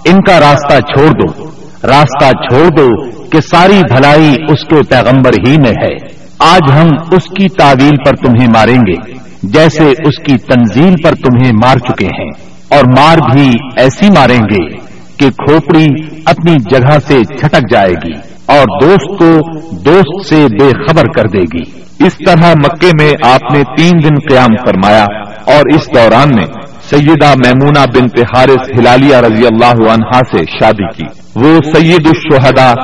[0.04, 1.50] ان کا راستہ چھوڑ دو۔
[1.84, 2.88] راستہ چھوڑ دو
[3.30, 8.16] کہ ساری بھلائی اس کے پیغمبر ہی میں ہے۔ آج ہم اس کی تعویل پر
[8.16, 12.30] تمہیں ماریں گے، جیسے اس کی تنزیل پر تمہیں مار چکے ہیں۔
[12.68, 14.76] اور مار بھی ایسی ماریں گے
[15.16, 15.86] کہ کھوپڑی
[16.24, 18.12] اپنی جگہ سے چھٹک جائے گی
[18.46, 19.38] اور دوست کو
[19.76, 24.14] دوست سے بے خبر کر دے گی۔ اس طرح مکے میں آپ نے تین دن
[24.30, 25.04] قیام فرمایا
[25.44, 26.46] اور اس دوران میں
[26.90, 31.04] سیدہ میمونہ بنت حارث ہلالیہ رضی اللہ عنہا سے شادی کی۔
[31.36, 32.74] وہ سید الشہداء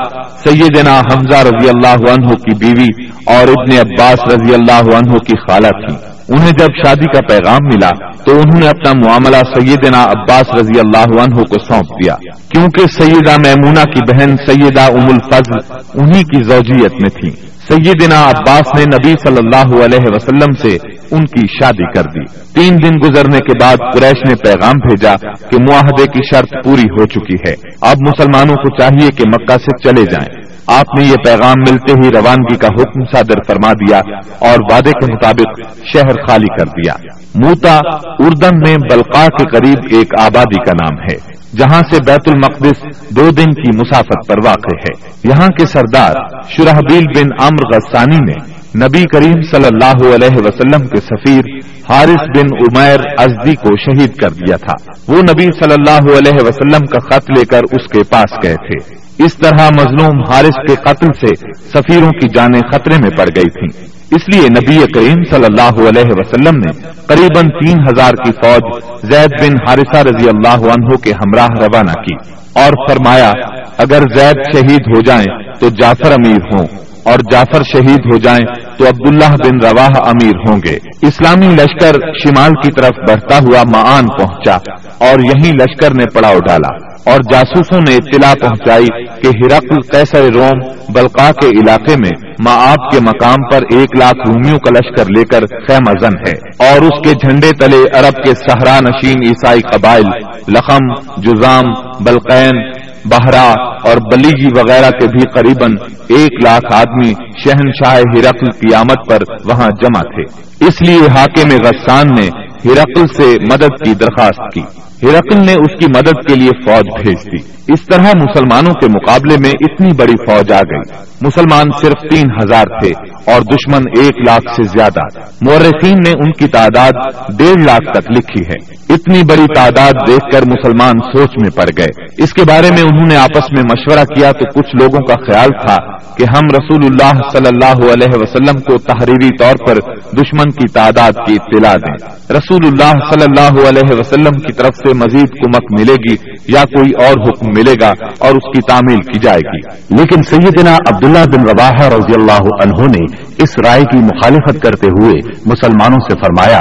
[0.44, 5.68] سیدنا حمزہ رضی اللہ عنہ کی بیوی اور ابن عباس رضی اللہ عنہ کی خالہ
[5.68, 7.90] تھی۔ انہیں جب شادی کا پیغام ملا
[8.24, 12.16] تو انہوں نے اپنا معاملہ سیدنا عباس رضی اللہ عنہ کو سونپ دیا۔
[12.48, 18.78] کیونکہ سیدہ میمونہ کی بہن سیدہ ام الفضل انہی کی زوجیت میں تھی سیدنا عباس
[18.78, 20.76] نے نبی صلی اللہ علیہ وسلم سے
[21.10, 25.16] ان کی شادی کر دی۔ تین دن گزرنے کے بعد قریش نے پیغام بھیجا
[25.50, 29.88] کہ معاہدے کی شرط پوری ہو چکی ہے۔ اب مسلمانوں کو چاہیے کہ مکہ سے
[29.88, 33.98] چلے جائیں۔ آپ نے یہ پیغام ملتے ہی روانگی کا حکم صادر فرما دیا
[34.38, 35.60] اور وعدے کے مطابق
[35.92, 36.92] شہر خالی کر دیا۔
[37.34, 37.78] موتا
[38.18, 41.16] اردن میں بلقا کے قریب ایک آبادی کا نام ہے،
[41.56, 44.92] جہاں سے بیت المقدس دو دن کی مسافت پر واقع ہے۔
[45.24, 46.14] یہاں کے سردار
[46.48, 51.44] شرحبیل بن امر غسانی نے نبی کریم صلی اللہ علیہ وسلم کے سفیر
[51.88, 54.74] حارث بن عمیر ازدی کو شہید کر دیا تھا۔
[55.08, 59.05] وہ نبی صلی اللہ علیہ وسلم کا خط لے کر اس کے پاس گئے تھے۔
[59.18, 61.34] اس طرح مظلوم حارث کے قتل سے
[61.72, 66.10] سفیروں کی جانیں خطرے میں پڑ گئی تھیں۔ اس لیے نبی کریم صلی اللہ علیہ
[66.16, 66.70] وسلم نے
[67.06, 72.14] قریب تین ہزار کی فوج زید بن حارثہ رضی اللہ عنہ کے ہمراہ روانہ کی
[72.60, 73.32] اور فرمایا،
[73.78, 76.66] اگر زید شہید ہو جائیں تو جعفر امیر ہوں
[77.04, 82.50] اور جعفر شہید ہو جائیں تو عبداللہ بن رواہ امیر ہوں گے۔ اسلامی لشکر شمال
[82.62, 84.56] کی طرف بڑھتا ہوا معان پہنچا
[84.98, 88.86] اور یہی لشکر نے پڑاؤ ڈالا اور جاسوسوں نے اطلاع پہنچائی
[89.22, 90.58] کہ ہرقل کیسر روم
[90.92, 92.10] بلقا کے علاقے میں
[92.40, 96.32] ماں آپ کے مقام پر ایک لاکھ رومیوں کا لشکر لے کر خیم ازن ہے
[96.68, 100.06] اور اس کے جھنڈے تلے عرب کے سہرا نشین عیسائی قبائل
[100.48, 101.64] لخم، جزام،
[102.00, 102.75] بلقین
[103.10, 103.52] بہرا
[103.84, 105.62] اور بلیگی وغیرہ کے بھی قریب
[106.08, 107.12] ایک لاکھ آدمی
[107.44, 110.22] شہنشاہ ہرقل کی آمد پر وہاں جمع تھے۔
[110.66, 112.28] اس لیے حاکم غسان نے
[112.64, 114.60] ہرقل سے مدد کی درخواست کی۔
[115.02, 119.36] ہرقل نے اس کی مدد کے لیے فوج بھیج دی۔ اس طرح مسلمانوں کے مقابلے
[119.40, 122.90] میں اتنی بڑی فوج آ گئی۔ مسلمان صرف تین ہزار تھے
[123.32, 126.92] اور دشمن ایک لاکھ سے زیادہ۔ مورخین نے ان کی تعداد
[127.38, 132.22] ڈیڑھ لاکھ تک لکھی ہے۔ اتنی بڑی تعداد دیکھ کر مسلمان سوچ میں پڑ گئے۔
[132.22, 135.48] اس کے بارے میں انہوں نے آپس میں مشورہ کیا تو کچھ لوگوں کا خیال
[135.66, 135.76] تھا
[136.16, 139.74] کہ ہم رسول اللہ صلی اللہ علیہ وسلم کو تحریری طور پر
[140.12, 144.94] دشمن کی تعداد کی اطلاع دیں۔ رسول اللہ صلی اللہ علیہ وسلم کی طرف سے
[144.94, 146.16] مزید کمک ملے گی
[146.48, 149.60] یا کوئی اور حکم ملے گا اور اس کی تعمیل کی جائے گی۔
[149.96, 153.04] لیکن سیدنا عبداللہ بن رواح رضی اللہ عنہ نے
[153.38, 155.12] اس رائے کی مخالفت کرتے ہوئے
[155.46, 156.60] مسلمانوں سے فرمایا،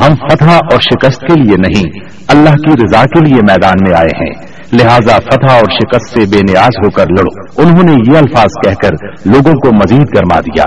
[0.00, 4.24] ہم فتح اور شکست کے لیے نہیں، اللہ کی رضا کے لیے میدان میں آئے
[4.24, 8.46] ہیں۔ لہذا فتح اور شکست سے بے نیاز ہو کر لڑو۔ انہوں نے یہ الفاظ
[8.64, 8.90] کہہ کر
[9.24, 10.64] لوگوں کو مزید گرما دیا۔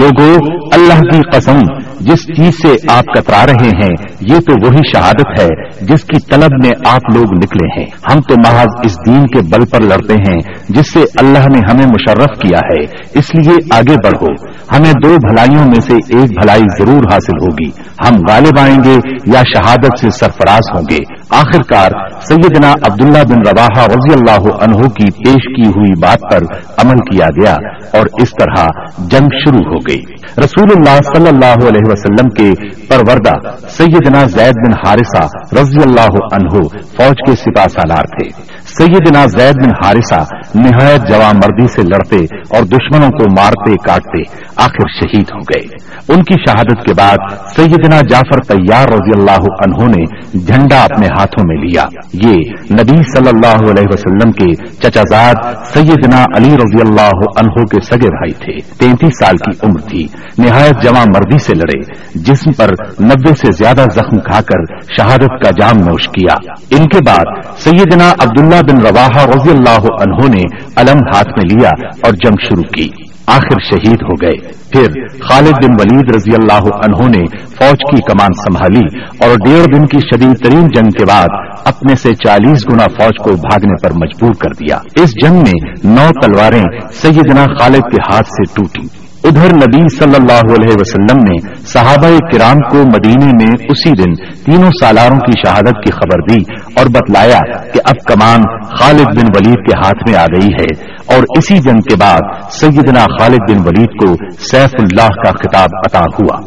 [0.00, 1.58] لوگوں اللہ کی قسم،
[2.00, 5.48] جس چیز سے آپ کترا رہے ہیں، یہ تو وہی شہادت ہے
[5.80, 9.66] جس کی طلب میں آپ لوگ نکلے ہیں۔ ہم تو محض اس دین کے بل
[9.66, 14.46] پر لڑتے ہیں، جس سے اللہ نے ہمیں مشرف کیا ہے۔ اس لیے آگے بڑھو۔
[14.72, 17.68] ہمیں دو بھلائیوں میں سے ایک بھلائی ضرور حاصل ہوگی۔
[18.06, 18.94] ہم غالب آئیں گے
[19.26, 20.98] یا شہادت سے سرفراز ہوں گے۔
[21.30, 26.56] آخر کار سیدنا عبداللہ بن رواحہ رضی اللہ عنہ کی پیش کی ہوئی بات پر
[26.78, 27.54] عمل کیا گیا
[27.92, 28.66] اور اس طرح
[28.98, 30.00] جنگ شروع ہو گئی۔
[30.38, 32.50] رسول اللہ صلی اللہ علیہ وسلم کے
[32.88, 35.26] پروردہ سیدنا زید بن حارثہ
[35.60, 38.28] رضی اللہ عنہ فوج کے سپاہ سالار تھے۔
[38.66, 44.22] سیدنا زید بن حارثہ نہایت جوان مردی سے لڑتے اور دشمنوں کو مارتے کاٹتے
[44.56, 45.64] آخر شہید ہو گئے۔
[46.08, 47.16] ان کی شہادت کے بعد
[47.56, 50.04] سیدنا جعفر تیار رضی اللہ عنہ نے
[50.38, 52.34] جھنڈا اپنے ہاتھوں میں لیا۔ یہ
[52.72, 55.34] نبی صلی اللہ علیہ وسلم کے چچازاد
[55.72, 60.06] سیدنا علی رضی اللہ عنہ کے سگے بھائی تھے۔ تینتیس سال کی عمر تھی۔
[60.38, 61.80] نہایت جمع مردی سے لڑے۔
[62.14, 62.68] جسم پر
[63.02, 66.34] نبے سے زیادہ زخم کھا کر شہادت کا جام نوش کیا۔
[66.70, 70.43] ان کے بعد سیدنا عبداللہ بن رواحہ رضی اللہ عنہ نے
[70.76, 71.70] علم ہاتھ میں لیا
[72.04, 72.88] اور جنگ شروع کی۔
[73.26, 78.32] آخر شہید ہو گئے۔ پھر خالد بن ولید رضی اللہ عنہ نے فوج کی کمان
[78.32, 81.28] سنبھالی اور ڈیڑھ دن کی شدید ترین جنگ کے بعد
[81.64, 86.10] اپنے سے چالیس گنا فوج کو بھاگنے پر مجبور کر دیا۔ اس جنگ میں نو
[86.20, 92.08] تلواریں سیدنا خالد کے ہاتھ سے ٹوٹی ادھر نبی صلی اللہ علیہ وسلم نے صحابہ
[92.32, 97.38] کرام کو مدینے میں اسی دن تینوں سالاروں کی شہادت کی خبر دی اور بتلایا
[97.72, 98.42] کہ اب کمان
[98.76, 103.04] خالد بن ولید کے ہاتھ میں آ گئی ہے اور اسی جنگ کے بعد سیدنا
[103.18, 106.40] خالد بن ولید کو سیف اللہ کا خطاب عطا ہوا۔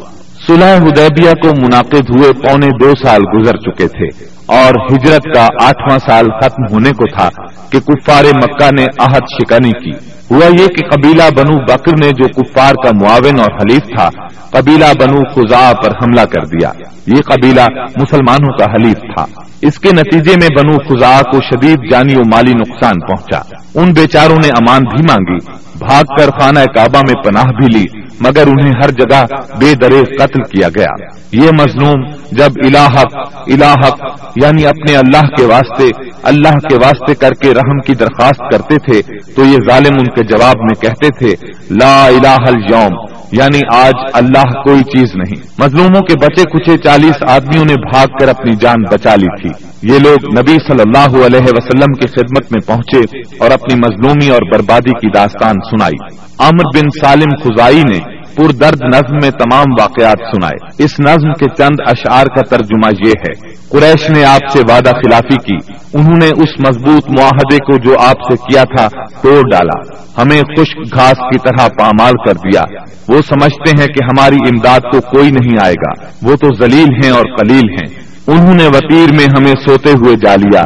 [0.46, 5.98] صلح حدیبیہ کو منعقد ہوئے پونے دو سال گزر چکے تھے اور ہجرت کا آٹھواں
[5.98, 7.28] سال ختم ہونے کو تھا
[7.70, 12.24] کہ کفار مکہ نے عہد شکنی کی۔ ہوا یہ کہ قبیلہ بنو بکر نے جو
[12.28, 14.08] کفار کا معاون اور حلیف تھا،
[14.50, 16.70] قبیلہ بنو خزا پر حملہ کر دیا۔
[17.06, 17.68] یہ قبیلہ
[18.00, 19.24] مسلمانوں کا حلیف تھا۔
[19.62, 23.38] اس کے نتیجے میں بنو خزا کو شدید جانی و مالی نقصان پہنچا۔
[23.74, 27.84] ان بیچاروں نے امان بھی مانگی، بھاگ کر خانہ کعبہ میں پناہ بھی لی،
[28.20, 29.24] مگر انہیں ہر جگہ
[29.60, 34.04] بے درے قتل کیا گیا۔ یہ مظلوم جب الہق الہق
[34.36, 35.84] یعنی اپنے اللہ کے واسطے،
[36.22, 40.38] اللہ کے واسطے کر کے رحم کی درخواست کرتے تھے، تو یہ ظالم ان کے
[40.38, 46.14] جواب میں کہتے تھے، لا الہ اليوم یعنی آج اللہ کوئی چیز نہیں۔ مظلوموں کے
[46.18, 50.54] بچے کچھ چالیس آدمیوں نے بھاگ کر اپنی جان بچا لی تھی۔ یہ لوگ نبی
[50.54, 55.54] صلی اللہ علیہ وسلم کی خدمت میں پہنچے اور اپنی مظلومی اور بربادی کی داستان
[55.70, 61.32] سنائی۔ عامر بن سالم خزائی نے پر درد نظم میں تمام واقعات سنائے۔ اس نظم
[61.32, 66.16] کے چند اشعار کا ترجمہ یہ ہے۔ قریش نے آپ سے وعدہ خلافی کی۔ انہوں
[66.16, 68.88] نے اس مضبوط معاہدے کو جو آپ سے کیا تھا
[69.22, 72.62] توڑ ڈالا۔ ہمیں خشک گھاس کی طرح پامال کر دیا۔
[73.08, 77.10] وہ سمجھتے ہیں کہ ہماری امداد کو کوئی نہیں آئے گا۔ وہ تو ذلیل ہیں
[77.10, 80.64] اور قلیل ہیں۔ انہوں نے وطیر میں ہمیں سوتے ہوئے جا لیا۔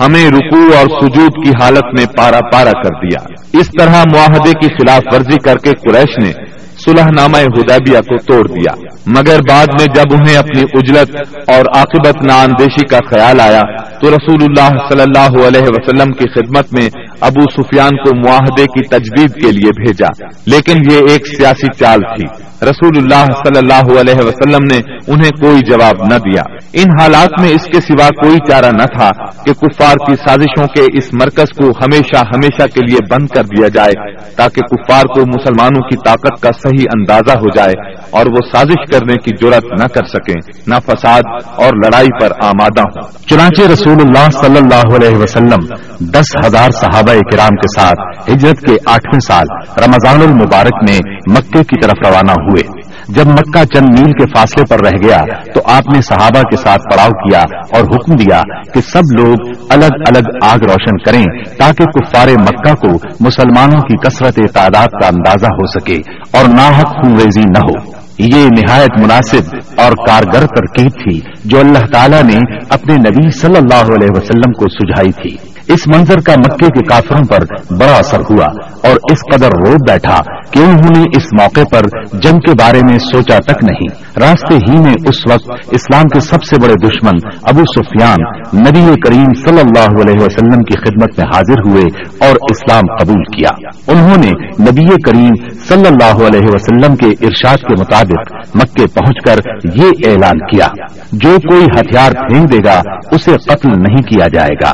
[0.00, 4.66] ہمیں رکوع اور سجود کی حالت میں پارا پارا کر دیا۔ اس طرح معاہدے کی
[4.66, 8.72] خلاف ورزی کر کے قریش نے سلح نامہ ہدیبیہ کو توڑ دیا۔
[9.06, 11.16] مگر بعد میں جب انہیں اپنی اجلت
[11.50, 13.62] اور عاقبت ناندیشی کا خیال آیا،
[14.00, 16.88] تو رسول اللہ صلی اللہ علیہ وسلم کی خدمت میں
[17.20, 22.48] ابو سفیان کو معاہدے کی تجدید کے لیے بھیجا۔ لیکن یہ ایک سیاسی چال تھی۔
[22.62, 27.50] رسول اللہ صلی اللہ علیہ وسلم نے انہیں کوئی جواب نہ دیا۔ ان حالات میں
[27.50, 29.10] اس کے سوا کوئی چارہ نہ تھا
[29.44, 33.68] کہ کفار کی سازشوں کے اس مرکز کو ہمیشہ ہمیشہ کے لیے بند کر دیا
[33.68, 38.90] جائے، تاکہ کفار کو مسلمانوں کی طاقت کا صحیح اندازہ ہو جائے اور وہ سازش
[38.92, 41.22] کرنے کی جرت نہ کر سکیں، نہ فساد
[41.56, 47.12] اور لڑائی پر آمادہ ہوں۔ چنانچہ رسول اللہ صلی اللہ علیہ وسلم دس ہزار صحابہ
[47.12, 49.46] کرام کے ساتھ ہجرت کے آٹھویں سال
[49.84, 54.84] رمضان المبارک میں مکے کی طرف روانہ ہوئے۔ جب مکہ چند میل کے فاصلے پر
[54.84, 55.18] رہ گیا
[55.54, 57.40] تو آپ نے صحابہ کے ساتھ پڑاؤ کیا
[57.72, 58.40] اور حکم دیا
[58.74, 59.36] کہ سب لوگ
[59.68, 61.24] الگ الگ آگ روشن کریں
[61.58, 65.96] تاکہ کفار مکہ کو مسلمانوں کی کثرت تعداد کا اندازہ ہو سکے
[66.30, 72.22] اور ناحق خونریزی نہ ہو۔ یہ نہایت مناسب اور کارگر ترکیب تھی جو اللہ تعالیٰ
[72.22, 76.82] نے اپنے نبی صلی اللہ علیہ وسلم کو سجھائی تھی۔ اس منظر کا مکے کے
[76.84, 78.46] کافروں پر بڑا اثر ہوا
[78.88, 80.16] اور اس قدر رو بیٹھا
[80.50, 81.80] کہ انہوں نے اس موقع پر
[82.18, 86.42] جنگ کے بارے میں سوچا تک نہیں۔ راستے ہی میں اس وقت اسلام کے سب
[86.44, 91.70] سے بڑے دشمن ابو سفیان نبی کریم صلی اللہ علیہ وسلم کی خدمت میں حاضر
[91.70, 91.84] ہوئے
[92.20, 94.30] اور اسلام قبول کیا۔ انہوں نے
[94.70, 100.38] نبی کریم صلی اللہ علیہ وسلم کے ارشاد کے مطابق مکے پہنچ کر یہ اعلان
[100.38, 100.68] کیا۔
[101.12, 104.72] جو کوئی ہتھیار پھینک دے گا، اسے قتل نہیں کیا جائے گا۔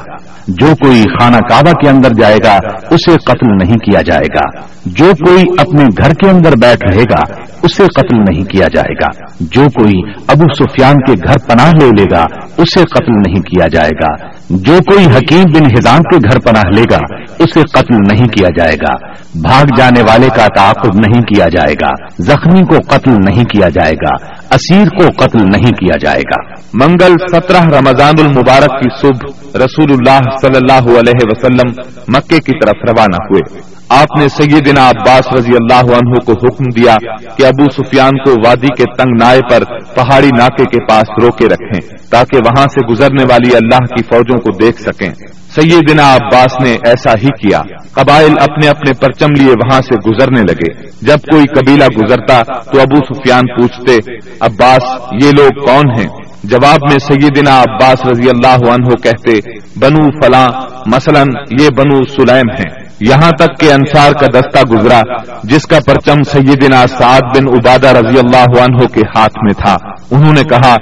[0.49, 2.59] جو کوئی خانہ کعبہ کے اندر جائے گا،
[2.91, 7.43] اسے قتل نہیں کیا جائے گا۔ جو کوئی اپنے گھر کے اندر بیٹھ رہے گا،
[7.63, 12.05] اسے قتل نہیں کیا جائے گا۔ جو کوئی ابو سفیان کے گھر پناہ لے لے
[12.11, 12.25] گا،
[12.57, 16.83] اسے قتل نہیں کیا جائے گا۔ جو کوئی حکیم بن ہزام کے گھر پناہ لے
[16.83, 16.99] گا،
[17.39, 19.07] اسے قتل نہیں کیا جائے گا۔
[19.43, 23.93] بھاگ جانے والے کا تعاقب نہیں کیا جائے گا۔ زخمی کو قتل نہیں کیا جائے
[23.93, 24.15] گا۔
[24.55, 30.19] اسیر کو قتل نہیں کیا جائے گا۔ منگل سترہ رمضان المبارک کی صبح رسول اللہ
[30.41, 35.53] صلی اللہ اللہ علیہ وسلم مکے کی طرف روانہ ہوئے۔ آپ نے سیدنا عباس رضی
[35.53, 40.29] اللہ عنہ کو حکم دیا کہ ابو سفیان کو وادی کے تنگ نائے پر پہاڑی
[40.39, 44.83] ناکے کے پاس روکے رکھیں تاکہ وہاں سے گزرنے والی اللہ کی فوجوں کو دیکھ
[44.83, 45.11] سکیں۔
[45.55, 47.61] سیدنا عباس نے ایسا ہی کیا۔
[47.93, 53.15] قبائل اپنے اپنے پرچم لیے وہاں سے گزرنے لگے۔ جب کوئی قبیلہ گزرتا تو ابو
[53.15, 54.83] سفیان پوچھتے، عباس،
[55.25, 59.33] یہ لوگ کون ہیں؟ جواب میں سیدنا عباس رضی اللہ عنہ کہتے،
[59.81, 60.49] بنو فلاں،
[60.87, 61.23] مثلا
[61.61, 65.03] یہ بنو سلیم ہیں، یہاں تک کہ انصار کا دستہ گزرا،
[65.45, 69.77] جس کا پرچم سیدنا سعد بن عبادہ رضی اللہ عنہ کے ہاتھ میں تھا۔
[70.11, 70.75] انہوں نے کہا،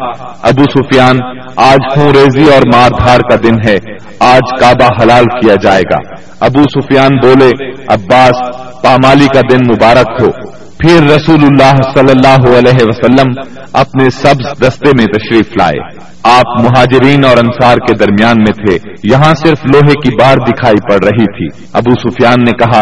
[0.42, 1.18] ابو سفیان،
[1.56, 3.76] آج خون ریزی اور مار دھار کا دن ہے،
[4.20, 5.98] آج کعبہ حلال کیا جائے گا۔
[6.40, 7.50] ابو سفیان بولے،
[7.88, 13.32] عباس، پامالی کا دن مبارک ہو۔ پھر رسول اللہ صلی اللہ علیہ وسلم
[13.72, 19.34] اپنے سبز دستے میں تشریف لائے۔ آپ مہاجرین اور انصار کے درمیان میں تھے۔ یہاں
[19.34, 22.80] صرف لوہے کی بار دکھائی پڑ رہی تھی۔ ابو سفیان نے کہا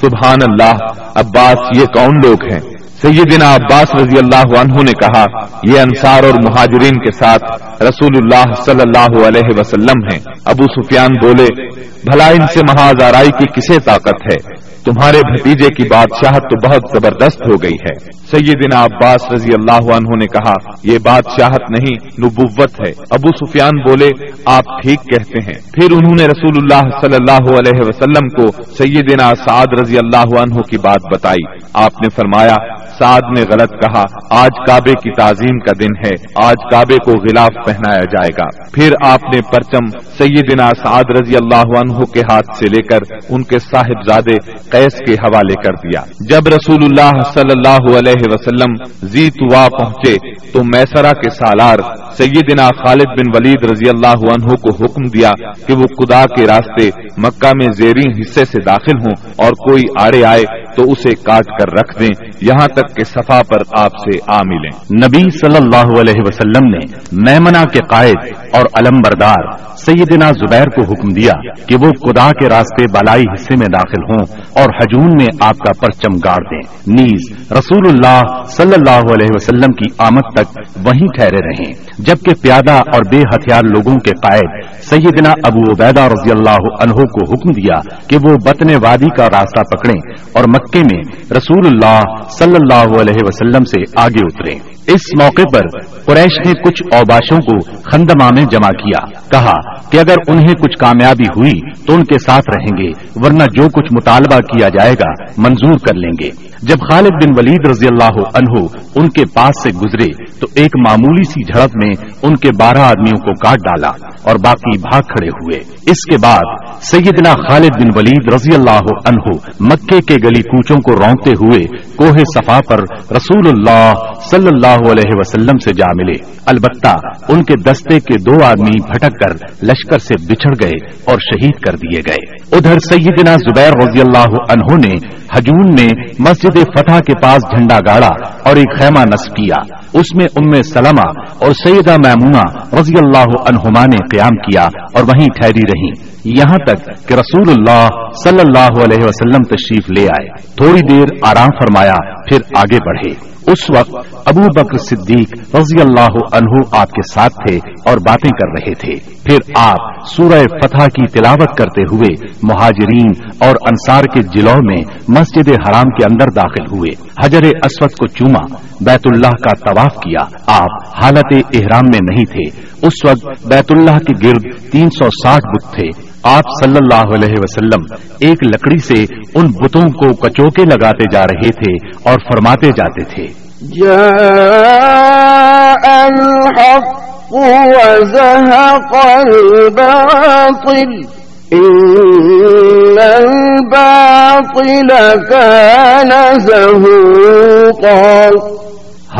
[0.00, 0.72] سبحان اللہ
[1.14, 2.60] عباس یہ کون لوگ ہیں؟
[3.02, 5.24] سیدنا عباس رضی اللہ عنہ نے کہا،
[5.62, 7.44] یہ انصار اور مہاجرین کے ساتھ
[7.82, 11.70] رسول اللہ صلی اللہ علیہ وسلم ہیں۔ ابو سفیان بولے،
[12.10, 17.42] بھلا ان سے مہاجارائی کی کسے طاقت ہے؟ تمہارے بھتیجے کی بادشاہت تو بہت زبردست
[17.46, 17.94] ہو گئی ہے۔
[18.30, 20.52] سیدنا عباس رضی اللہ عنہ نے کہا،
[20.84, 24.10] یہ بادشاہت نہیں، نبوت ہے۔ ابو سفیان بولے،
[24.46, 29.30] آپ ٹھیک کہتے ہیں۔ پھر انہوں نے رسول اللہ صلی اللہ علیہ وسلم کو سیدنا
[29.48, 32.56] سعد رضی اللہ عنہ کی بات بتائی۔ آپ نے فرمایا،
[32.98, 37.66] سعد نے غلط کہا، آج کعبے کی تعظیم کا دن ہے، آج کعبے کو غلاف
[37.66, 42.66] پہنایا جائے گا۔ پھر آپ نے پرچم سیدنا سعد رضی اللہ عنہ کے ہاتھ سے
[42.68, 44.36] لے کر ان کے صاحبزادے
[44.72, 48.74] قیس کے حوالے کر دیا۔ جب رسول اللہ صلی اللہ علیہ وسلم
[49.06, 50.16] زی توا پہنچے
[50.52, 51.78] تو میسرا کے سالار
[52.16, 55.30] سیدنا خالد بن ولید رضی اللہ عنہ کو حکم دیا
[55.66, 60.24] کہ وہ خدا کے راستے مکہ میں زیرین حصے سے داخل ہوں اور کوئی آڑے
[60.24, 60.42] آئے
[60.76, 64.96] تو اسے کاٹ کر رکھ دیں۔ یہاں تک کہ صفا پر آپ سے آ ملیں۔
[65.06, 66.78] نبی صلی اللہ علیہ وسلم نے
[67.12, 68.16] میمنا کے قائد
[68.52, 73.56] اور علم بردار سیدنا زبیر کو حکم دیا کہ وہ خدا کے راستے بالائی حصے
[73.56, 78.20] میں داخل ہوں اور اور ہجون میں آپ کا پرچم گاڑ دیں۔ نیز رسول اللہ
[78.48, 83.60] صلی اللہ علیہ وسلم کی آمد تک وہیں ٹھہرے رہیں۔ جبکہ پیادہ اور بے ہتھیار
[83.64, 88.74] لوگوں کے قائد سیدنا ابو عبیدہ رضی اللہ عنہ کو حکم دیا کہ وہ بطن
[88.82, 94.20] وادی کا راستہ پکڑیں اور مکے میں رسول اللہ صلی اللہ علیہ وسلم سے آگے
[94.20, 99.98] اتریں۔ اس موقع پر قریش نے کچھ اوباشوں کو خندما میں جمع کیا۔ کہا کہ
[99.98, 104.40] اگر انہیں کچھ کامیابی ہوئی تو ان کے ساتھ رہیں گے، ورنہ جو کچھ مطالبہ
[104.40, 106.30] کیا جائے گا منظور کر لیں گے۔
[106.62, 111.24] جب خالد بن ولید رضی اللہ عنہ ان کے پاس سے گزرے تو ایک معمولی
[111.24, 113.90] سی جھڑپ میں ان کے بارہ آدمیوں کو کاٹ ڈالا
[114.22, 116.42] اور باقی بھاگ کھڑے ہوئے۔ اس کے بعد
[116.82, 121.60] سیدنا خالد بن ولید رضی اللہ عنہ مکے کے گلی کوچوں کو رونگتے ہوئے
[121.96, 122.78] کوہ صفا پر
[123.16, 123.92] رسول اللہ
[124.30, 126.96] صلی اللہ علیہ وسلم سے جا ملے۔ البتہ
[127.28, 131.76] ان کے دستے کے دو آدمی بھٹک کر لشکر سے بچھڑ گئے اور شہید کر
[131.76, 134.94] دیے گئے۔ ادھر سیدنا زبیر رضی اللہ عنہ نے
[135.38, 138.10] ہجون میں مسجد فتح کے پاس جھنڈا گاڑا
[138.44, 143.84] اور ایک خیمہ نصب کیا۔ اس میں ام سلمہ اور سیدہ میمونہ رضی اللہ عنہما
[143.84, 144.64] نے قیام کیا
[144.94, 147.88] اور وہیں ٹھہری رہی یہاں تک کہ رسول اللہ
[148.24, 151.94] صلی اللہ علیہ وسلم تشریف لے آئے۔ تھوڑی دیر آرام فرمایا،
[152.28, 157.56] پھر آگے بڑھے۔ اس وقت ابو بکر صدیق رضی اللہ عنہ آپ کے ساتھ تھے
[157.56, 163.54] اور باتیں کر رہے تھے۔ پھر آپ سورہ فتح کی تلاوت کرتے ہوئے مہاجرین اور
[163.60, 169.00] انصار کے جلو میں مسجد حرام کے اندر داخل ہوئے۔ حجر اسود کو چوما، بیت
[169.04, 174.28] اللہ کا طواف کیا۔ آپ حالت احرام میں نہیں تھے۔ اس وقت بیت اللہ کے
[174.28, 179.46] گرد تین سو ساٹھ بت تھے۔ آپ صلی اللہ علیہ وسلم ایک لکڑی سے ان
[179.46, 183.42] بتوں کو کچوکے لگاتے جا رہے تھے اور فرماتے جاتے تھے۔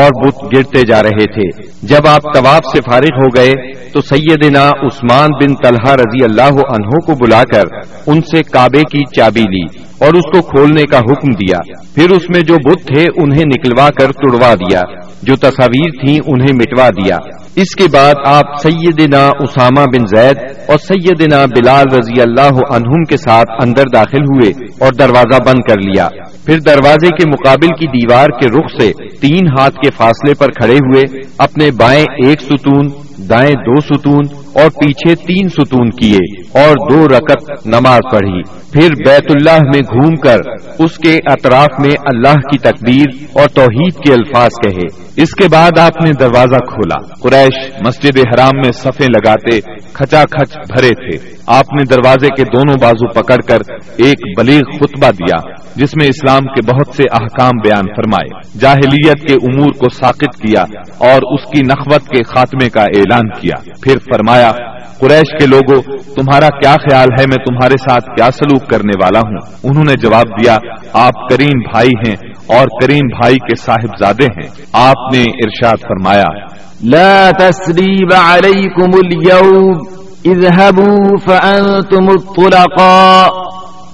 [0.00, 4.68] اور بت گرتے جا رہے تھے۔ جب آپ طواف سے فارغ ہو گئے تو سیدنا
[4.68, 7.64] عثمان بن طلحہ رضی اللہ عنہ کو بلا کر
[8.06, 11.58] ان سے کعبے کی چابی لی اور اس کو کھولنے کا حکم دیا۔
[11.94, 14.80] پھر اس میں جو بت تھے انہیں نکلوا کر توڑوا دیا۔
[15.22, 17.18] جو تصاویر تھیں انہیں مٹوا دیا۔
[17.56, 20.36] اس کے بعد آپ سیدنا اسامہ بن زید
[20.68, 25.80] اور سیدنا بلال رضی اللہ عنہم کے ساتھ اندر داخل ہوئے اور دروازہ بند کر
[25.80, 26.08] لیا۔
[26.46, 30.74] پھر دروازے کے مقابل کی دیوار کے رخ سے تین ہاتھ کے فاصلے پر کھڑے
[30.74, 31.02] ہوئے
[31.38, 32.88] اپنے بائیں ایک ستون
[33.28, 38.42] دائیں دو ستون اور پیچھے تین ستون کیے اور دو رکت نماز پڑھی۔
[38.72, 40.38] پھر بیت اللہ میں گھوم کر
[40.78, 45.78] اس کے اطراف میں اللہ کی تکبیر اور توحید کے الفاظ کہے۔ اس کے بعد
[45.78, 49.60] آپ نے دروازہ کھولا۔ قریش مسجد حرام میں صفیں لگاتے
[49.92, 53.58] کھچا کھچ بھرے تھے۔ آپ نے دروازے کے دونوں بازو پکڑ کر
[53.96, 59.34] ایک بلیغ خطبہ دیا، جس میں اسلام کے بہت سے احکام بیان فرمائے۔ جاہلیت کے
[59.34, 60.62] امور کو ساقت کیا
[60.98, 64.52] اور اس کی نخوت کے خاتمے کا اعلان۔ کیا۔ پھر فرمایا
[64.98, 65.82] قریش کے لوگوں
[66.14, 70.26] تمہارا کیا خیال ہے؟ میں تمہارے ساتھ کیا سلوک کرنے والا ہوں؟ انہوں نے جواب
[70.26, 70.56] دیا
[70.92, 76.46] آپ کریم بھائی ہیں اور کریم بھائی کے صاحبزادے ہیں۔ آپ نے ارشاد فرمایا
[76.84, 79.78] لا تسریب علیکم اليوم
[80.24, 83.28] اذهبوا فانتم الطلقاء۔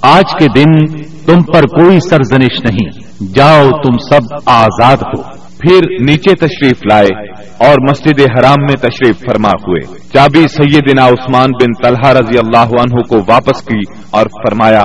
[0.02, 0.86] آج کے دن
[1.26, 2.90] تم پر کوئی سرزنش نہیں۔
[3.34, 9.48] جاؤ تم سب آزاد ہو۔ پھر نیچے تشریف لائے اور مسجد حرام میں تشریف فرما
[9.48, 9.80] ہوئے۔
[10.14, 13.78] چابی سیدنا عثمان بن طلحہ رضی اللہ عنہ کو واپس کی
[14.10, 14.82] اور فرمایا،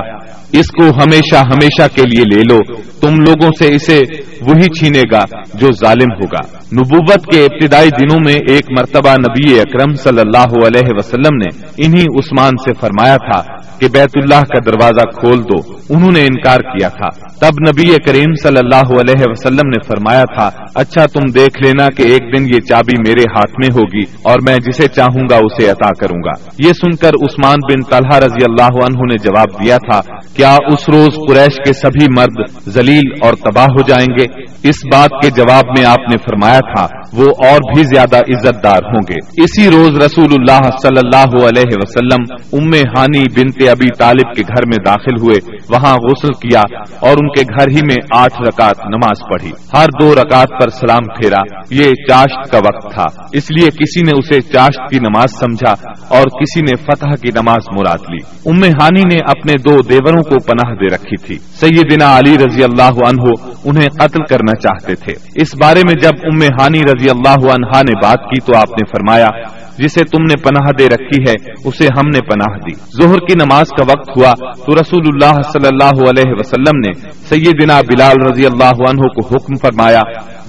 [0.52, 4.00] اس کو ہمیشہ ہمیشہ کے لیے لے لو، تم لوگوں سے اسے
[4.42, 5.22] وہی چھینے گا
[5.54, 10.92] جو ظالم ہوگا۔ نبوت کے ابتدائی دنوں میں ایک مرتبہ نبی اکرم صلی اللہ علیہ
[10.98, 13.42] وسلم نے انہی عثمان سے فرمایا تھا
[13.80, 15.60] کہ بیت اللہ کا دروازہ کھول دو،
[15.90, 17.10] انہوں نے انکار کیا تھا۔
[17.42, 22.04] تب نبی کریم صلی اللہ علیہ وسلم نے فرمایا تھا اچھا تم دیکھ لینا کہ
[22.04, 25.90] ایک دن یہ چابی میرے ہاتھ میں ہوگی اور میں جسے چاہوں گا اسے عطا
[26.00, 30.00] کروں گا۔ یہ سن کر عثمان بن طلحہ رضی اللہ عنہ نے جواب دیا تھا،
[30.36, 34.26] کیا اس روز قریش کے سبھی مرد ذلیل اور تباہ ہو جائیں گے؟
[34.70, 38.84] اس بات کے جواب میں آپ نے فرمایا تھا وہ اور بھی زیادہ عزت دار
[38.84, 44.36] ہوں گے۔ اسی روز رسول اللہ صلی اللہ علیہ وسلم ام ہانی بنت ابی طالب
[44.36, 46.62] کے گھر میں داخل ہوئے۔ وہاں غسل کیا
[47.00, 51.06] اور ان کے گھر ہی میں آٹھ رکعت نماز پڑھی۔ ہر دو رکعت پر سلام
[51.06, 51.40] پھیرا۔
[51.70, 55.74] یہ چاشت کا وقت تھا۔ اس لیے کسی نے اسے چاشت کی نماز سمجھا
[56.08, 60.40] اور کسی نے فتح کی نماز مراد لی۔ ام ہانی نے اپنے دو دیوروں کو
[60.40, 63.30] پناہ دے رکھی تھی۔ سیدنا علی رضی اللہ عنہ
[63.66, 67.94] انہیں قتل کرنا چاہتے تھے۔ اس بارے میں جب ام ہانی رضی اللہ عنہا نے
[68.02, 69.30] بات کی تو آپ نے فرمایا
[69.78, 73.70] جسے تم نے پناہ دے رکھی ہے، اسے ہم نے پناہ دی۔ ظہر کی نماز
[73.70, 78.90] کا وقت ہوا تو رسول اللہ صلی اللہ علیہ وسلم نے سیدنا بلال رضی اللہ
[78.90, 80.02] عنہ کو حکم فرمایا،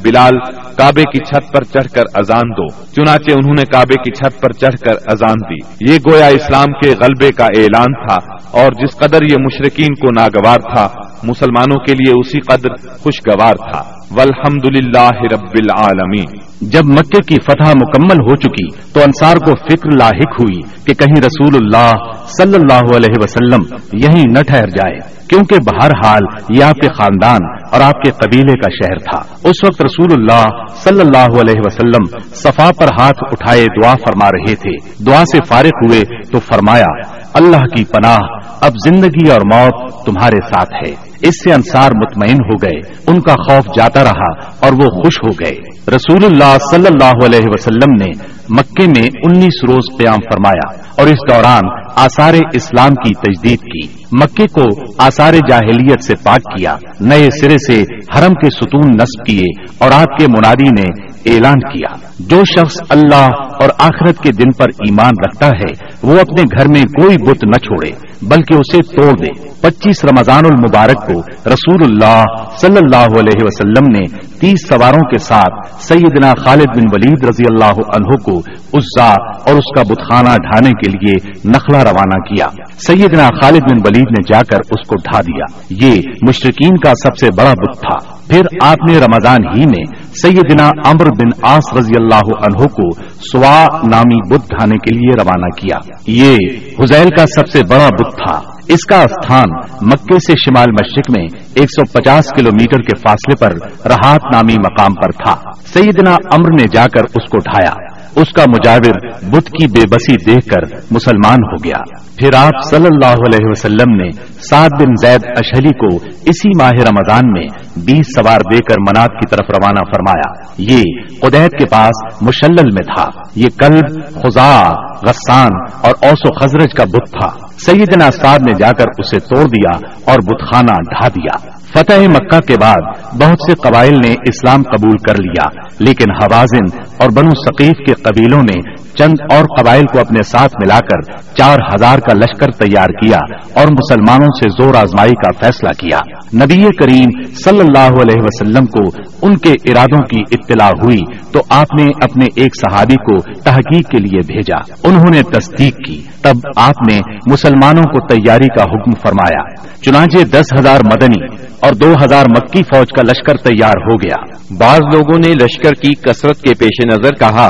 [0.02, 0.38] بلال،
[0.76, 4.52] کعبے کی چھت پر چڑھ کر اذان دو۔ چنانچہ انہوں نے کعبے کی چھت پر
[4.52, 9.22] چڑھ کر اذان دی۔ یہ گویا اسلام کے غلبے کا اعلان تھا اور جس قدر
[9.22, 10.88] یہ مشرقین کو ناگوار تھا،
[11.22, 17.70] مسلمانوں کے لیے اسی قدر خوشگوار تھا۔ والحمد للہ رب العالمین۔ جب مکے کی فتح
[17.70, 21.92] مکمل ہو چکی تو انصار کو فکر لاحق ہوئی کہ کہیں رسول اللہ
[22.26, 24.98] صلی اللہ علیہ وسلم یہیں نہ ٹھہر جائے،
[25.28, 26.22] کیونکہ بہرحال
[26.58, 27.38] یہ آپ کے خاندان
[27.72, 32.18] اور آپ کے قبیلے کا شہر تھا۔ اس وقت رسول اللہ صلی اللہ علیہ وسلم
[32.34, 36.00] صفا پر ہاتھ اٹھائے دعا فرما رہے تھے۔ دعا سے فارغ ہوئے
[36.32, 38.18] تو فرمایا اللہ کی پناہ
[38.60, 43.32] اب زندگی اور موت تمہارے ساتھ ہے۔ اس سے انصار مطمئن ہو گئے۔ ان کا
[43.32, 45.56] خوف جاتا رہا اور وہ خوش ہو گئے۔
[45.96, 48.10] رسول اللہ صلی اللہ علیہ وسلم نے
[48.48, 54.46] مکے میں انیس روز قیام فرمایا اور اس دوران آثار اسلام کی تجدید کی۔ مکے
[54.46, 59.90] کو آثار جاہلیت سے پاک کیا۔ نئے سرے سے حرم کے ستون نصب کیے اور
[59.90, 63.28] آپ کے منادی نے اعلان کیا۔ جو شخص اللہ
[63.60, 67.58] اور آخرت کے دن پر ایمان رکھتا ہے، وہ اپنے گھر میں کوئی بت نہ
[67.58, 67.90] چھوڑے،
[68.22, 72.24] بلکہ اسے توڑ دے۔ پچیس رمضان المبارک کو رسول اللہ
[72.56, 74.06] صلی اللہ علیہ وسلم نے
[74.40, 78.38] تیس سواروں کے ساتھ سیدنا خالد بن ولید رضی اللہ عنہ کو
[78.78, 82.46] عزا اور اس کا بتخانہ ڈھانے کے لیے نخلا روانہ کیا۔
[82.86, 87.16] سیدنا خالد بن ولید نے جا کر اس کو ڈھا دیا۔ یہ مشرقین کا سب
[87.16, 91.92] سے بڑا بت تھا۔ پھر آپ نے رمضان ہی میں سیدنا امر بن آس رضی
[91.96, 96.36] اللہ عنہ کو سوا نامی بت ڈھانے کے لیے روانہ کیا۔ یہ
[96.80, 99.50] حزیل کا سب سے بڑا بت تھا۔ اس کا استھان
[99.80, 104.54] مکے سے شمال مشرق میں ایک سو پچاس کلو میٹر کے فاصلے پر راحت نامی
[104.54, 109.50] مقام پر تھا۔ سیدنا امر نے جا کر اس کو ڈھایا اس کا مجاور بدھ
[109.50, 111.78] کی بے بسی دیکھ کر مسلمان ہو گیا۔
[112.16, 114.10] پھر آپ صلی اللہ علیہ وسلم نے
[114.50, 117.46] سات بن زید اشلی کو اسی ماہ رمضان میں
[117.76, 120.82] بیس سوار دے کر منات کی طرف روانہ فرمایا۔ یہ
[121.20, 124.70] قدیت کے پاس مشلل میں تھا۔ یہ قلب خزا
[125.08, 125.50] غسان
[125.82, 129.78] اور اوس و خزرج کا بت تھا۔ سیدنا سعد نے جا کر اسے توڑ دیا
[130.04, 134.96] اور بت خانہ ڈھا دیا۔ فتح مکہ کے بعد بہت سے قبائل نے اسلام قبول
[134.96, 135.44] کر لیا،
[135.78, 140.78] لیکن حوازن اور بنو ثقیف کے قبیلوں نے چند اور قبائل کو اپنے ساتھ ملا
[140.78, 143.18] کر چار ہزار کا لشکر تیار کیا
[143.54, 145.98] اور مسلمانوں سے زور آزمائی کا فیصلہ کیا۔
[146.34, 151.00] نبی کریم صلی اللہ علیہ وسلم کو ان کے ارادوں کی اطلاع ہوئی
[151.32, 156.02] تو آپ نے اپنے ایک صحابی کو تحقیق کے لیے بھیجا۔ انہوں نے تصدیق کی۔
[156.22, 157.00] تب آپ نے
[157.30, 159.42] مسلمانوں کو تیاری کا حکم فرمایا۔
[159.82, 164.80] چنانچہ دس ہزار مدنی اور دو ہزار مکی فوج کا لشکر تیار ہو گیا۔ بعض
[164.92, 167.48] لوگوں نے لشکر کی کثرت کے پیش نظر کہا،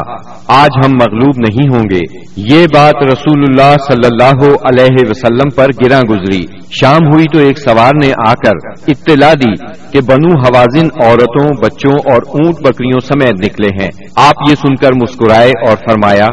[0.49, 2.01] آج ہم مغلوب نہیں ہوں گے.
[2.36, 6.43] یہ بات رسول اللہ صلی اللہ علیہ وسلم پر گرا گزری۔
[6.80, 9.55] شام ہوئی تو ایک سوار نے آ کر اطلاع دی
[9.93, 14.90] کہ بنو حوازن عورتوں، بچوں اور اونٹ بکریوں سمیت نکلے ہیں۔ آپ یہ سن کر
[14.93, 16.26] مسکرائے اور فرمایا،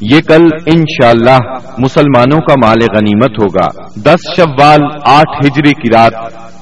[0.00, 1.38] یہ کل انشاءاللہ
[1.78, 6.12] مسلمانوں کا مال غنیمت ہوگا۔ دس شوال آٹھ ہجری کی رات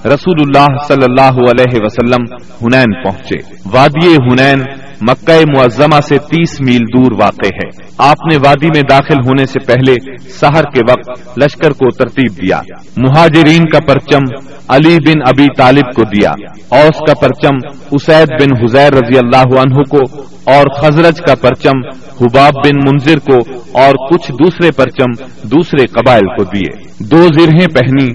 [0.07, 2.22] رسول اللہ صلی اللہ علیہ وسلم
[2.62, 3.36] ہنین پہنچے۔
[3.72, 9.18] وادی ہنین مکہ معظمہ سے تیس میل دور واقع ہے۔ آپ نے وادی میں داخل
[9.18, 12.61] ہونے سے پہلے سہر کے وقت لشکر کو ترتیب دیا۔
[12.97, 14.22] مہاجرین کا پرچم
[14.68, 16.30] علی بن ابی طالب کو دیا۔
[16.68, 17.57] اوس کا پرچم
[17.90, 19.99] اسید بن حزیر رضی اللہ عنہ کو
[20.45, 21.88] اور خزرج کا پرچم
[22.20, 23.38] حباب بن منظر کو
[23.72, 28.09] اور کچھ دوسرے پرچم دوسرے قبائل کو دیے۔ دو زرہیں پہنی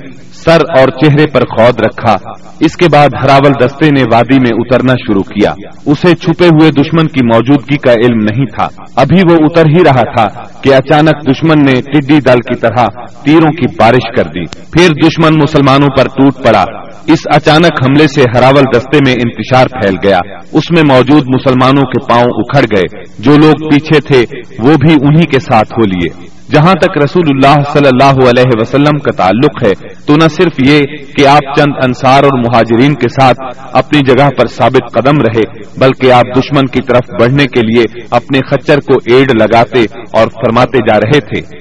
[0.46, 2.16] سر اور چہرے پر خود رکھا۔
[2.60, 5.54] اس کے بعد ہراول دستے نے وادی میں اترنا شروع کیا۔
[5.86, 10.26] اسے چھپے ہوئے دشمن کی موجودگی کا علم نہیں تھا۔ ابھی وہ اتر ہی رہا
[10.26, 12.86] تھا کہ اچانک دشمن نے ٹڈی دل کی طرح
[13.26, 16.66] تیروں کی بارش کر دی۔ پھر دشمن مسلمانوں پر ٹوٹ پڑا۔
[17.08, 20.20] اس اچانک حملے سے ہراول دستے میں انتشار پھیل گیا۔
[20.52, 25.26] اس میں موجود مسلمانوں کے پاؤں اکھڑ گئے۔ جو لوگ پیچھے تھے، وہ بھی انہی
[25.26, 29.94] کے ساتھ ہو لیے۔ جہاں تک رسول اللہ صلی اللہ علیہ وسلم کا تعلق ہے
[30.06, 30.80] تو نہ صرف یہ
[31.18, 33.40] کہ آپ چند انصار اور مہاجرین کے ساتھ
[33.74, 38.40] اپنی جگہ پر ثابت قدم رہے بلکہ آپ دشمن کی طرف بڑھنے کے لیے اپنے
[38.52, 39.82] خچر کو ایڈ لگاتے
[40.14, 41.58] اور فرماتے جا رہے تھے۔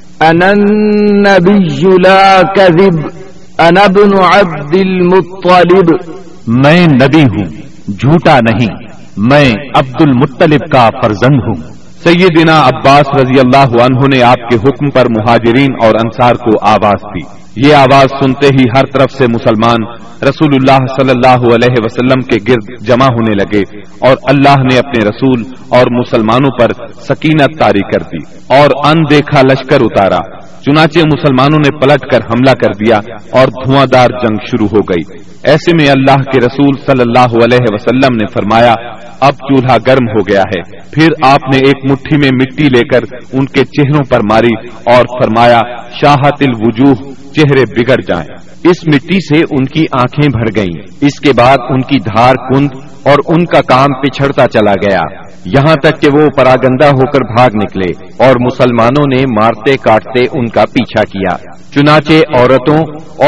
[6.46, 7.46] میں نبی ہوں
[7.92, 8.76] جھوٹا نہیں
[9.16, 14.90] میں عبد المطلب کا فرزند ہوں۔ سیدنا عباس رضی اللہ عنہ نے آپ کے حکم
[14.90, 17.38] پر مہاجرین اور انصار کو آواز دی۔
[17.68, 19.86] یہ آواز سنتے ہی ہر طرف سے مسلمان
[20.22, 23.62] رسول اللہ صلی اللہ علیہ وسلم کے گرد جمع ہونے لگے
[24.00, 28.18] اور اللہ نے اپنے رسول اور مسلمانوں پر سکینت تاری کر دی
[28.58, 30.20] اور ان دیکھا لشکر اتارا۔
[30.62, 32.96] چنانچہ مسلمانوں نے پلٹ کر حملہ کر دیا
[33.30, 37.66] اور دھواں دار جنگ شروع ہو گئی۔ ایسے میں اللہ کے رسول صلی اللہ علیہ
[37.72, 38.74] وسلم نے فرمایا
[39.20, 40.60] اب چولہا گرم ہو گیا ہے۔
[40.90, 43.00] پھر آپ نے ایک مٹھی میں مٹی لے کر
[43.32, 45.58] ان کے چہروں پر ماری اور فرمایا،
[46.00, 46.94] شاہت الوجوہ،
[47.34, 51.80] چہرے بگڑ جائیں۔ اس مٹی سے ان کی آنکھیں بھر گئیں۔ اس کے بعد ان
[51.82, 52.68] کی دھار کند
[53.08, 55.00] اور ان کا کام پچھڑتا چلا گیا۔
[55.44, 60.46] یہاں تک کہ وہ پراگندہ ہو کر بھاگ نکلے اور مسلمانوں نے مارتے کاٹتے ان
[60.46, 61.36] کا پیچھا کیا۔
[61.74, 62.78] چنانچہ عورتوں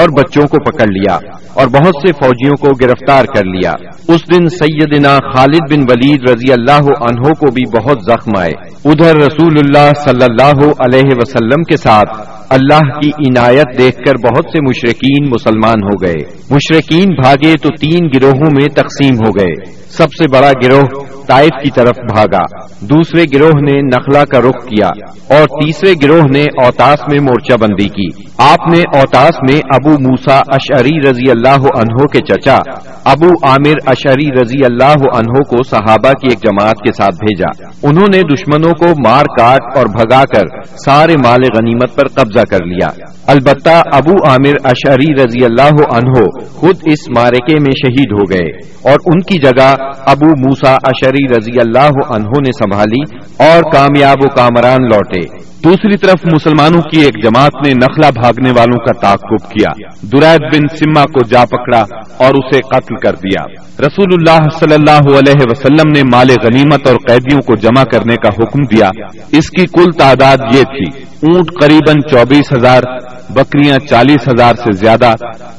[0.00, 1.14] اور بچوں کو پکڑ لیا
[1.54, 3.72] اور بہت سے فوجیوں کو گرفتار کر لیا۔
[4.08, 9.16] اس دن سیدنا خالد بن ولید رضی اللہ عنہ کو بھی بہت زخم آئے۔ ادھر
[9.16, 14.60] رسول اللہ صلی اللہ علیہ وسلم کے ساتھ اللہ کی عنایت دیکھ کر بہت سے
[14.60, 19.54] مشرقین مسلمان ہو گئے۔ مشرقین بھاگے تو تین گروہوں میں تقسیم ہو گئے۔
[19.90, 24.88] سب سے بڑا گروہ طائف کی طرف بھاگا۔ دوسرے گروہ نے نخلا کا رخ کیا
[25.34, 30.38] اور تیسرے گروہ نے اوتاس میں مورچہ بندی کی۔ آپ نے اوتاس میں ابو موسا
[30.38, 32.58] اشعری رضی اللہ عنہ کے چچا،
[33.04, 38.06] ابو عامر اشعری رضی اللہ عنہ کو صحابہ کی ایک جماعت کے ساتھ بھیجا۔ انہوں
[38.14, 42.88] نے دشمنوں کو مار کاٹ اور بھگا کر سارے مال غنیمت پر قبضہ کر لیا۔
[43.26, 48.96] البتہ ابو عامر اشعری رضی اللہ عنہ خود اس مارکے میں شہید ہو گئے اور
[49.06, 49.74] ان کی جگہ
[50.06, 53.02] ابو موسا اشری رضی اللہ عنہ نے سنبھالی
[53.38, 58.78] اور کامیاب و کامران لوٹے۔ دوسری طرف مسلمانوں کی ایک جماعت نے نخلا بھاگنے والوں
[58.78, 59.70] کا تعقب کیا۔
[60.02, 61.84] درائد بن سما کو جا پکڑا
[62.16, 63.44] اور اسے قتل کر دیا۔
[63.80, 68.28] رسول اللہ صلی اللہ علیہ وسلم نے مال غنیمت اور قیدیوں کو جمع کرنے کا
[68.28, 68.90] حکم دیا۔
[69.32, 72.82] اس کی کل تعداد یہ تھی، اونٹ قریب چوبیس ہزار،
[73.30, 75.12] بکریاں چالیس ہزار سے زیادہ،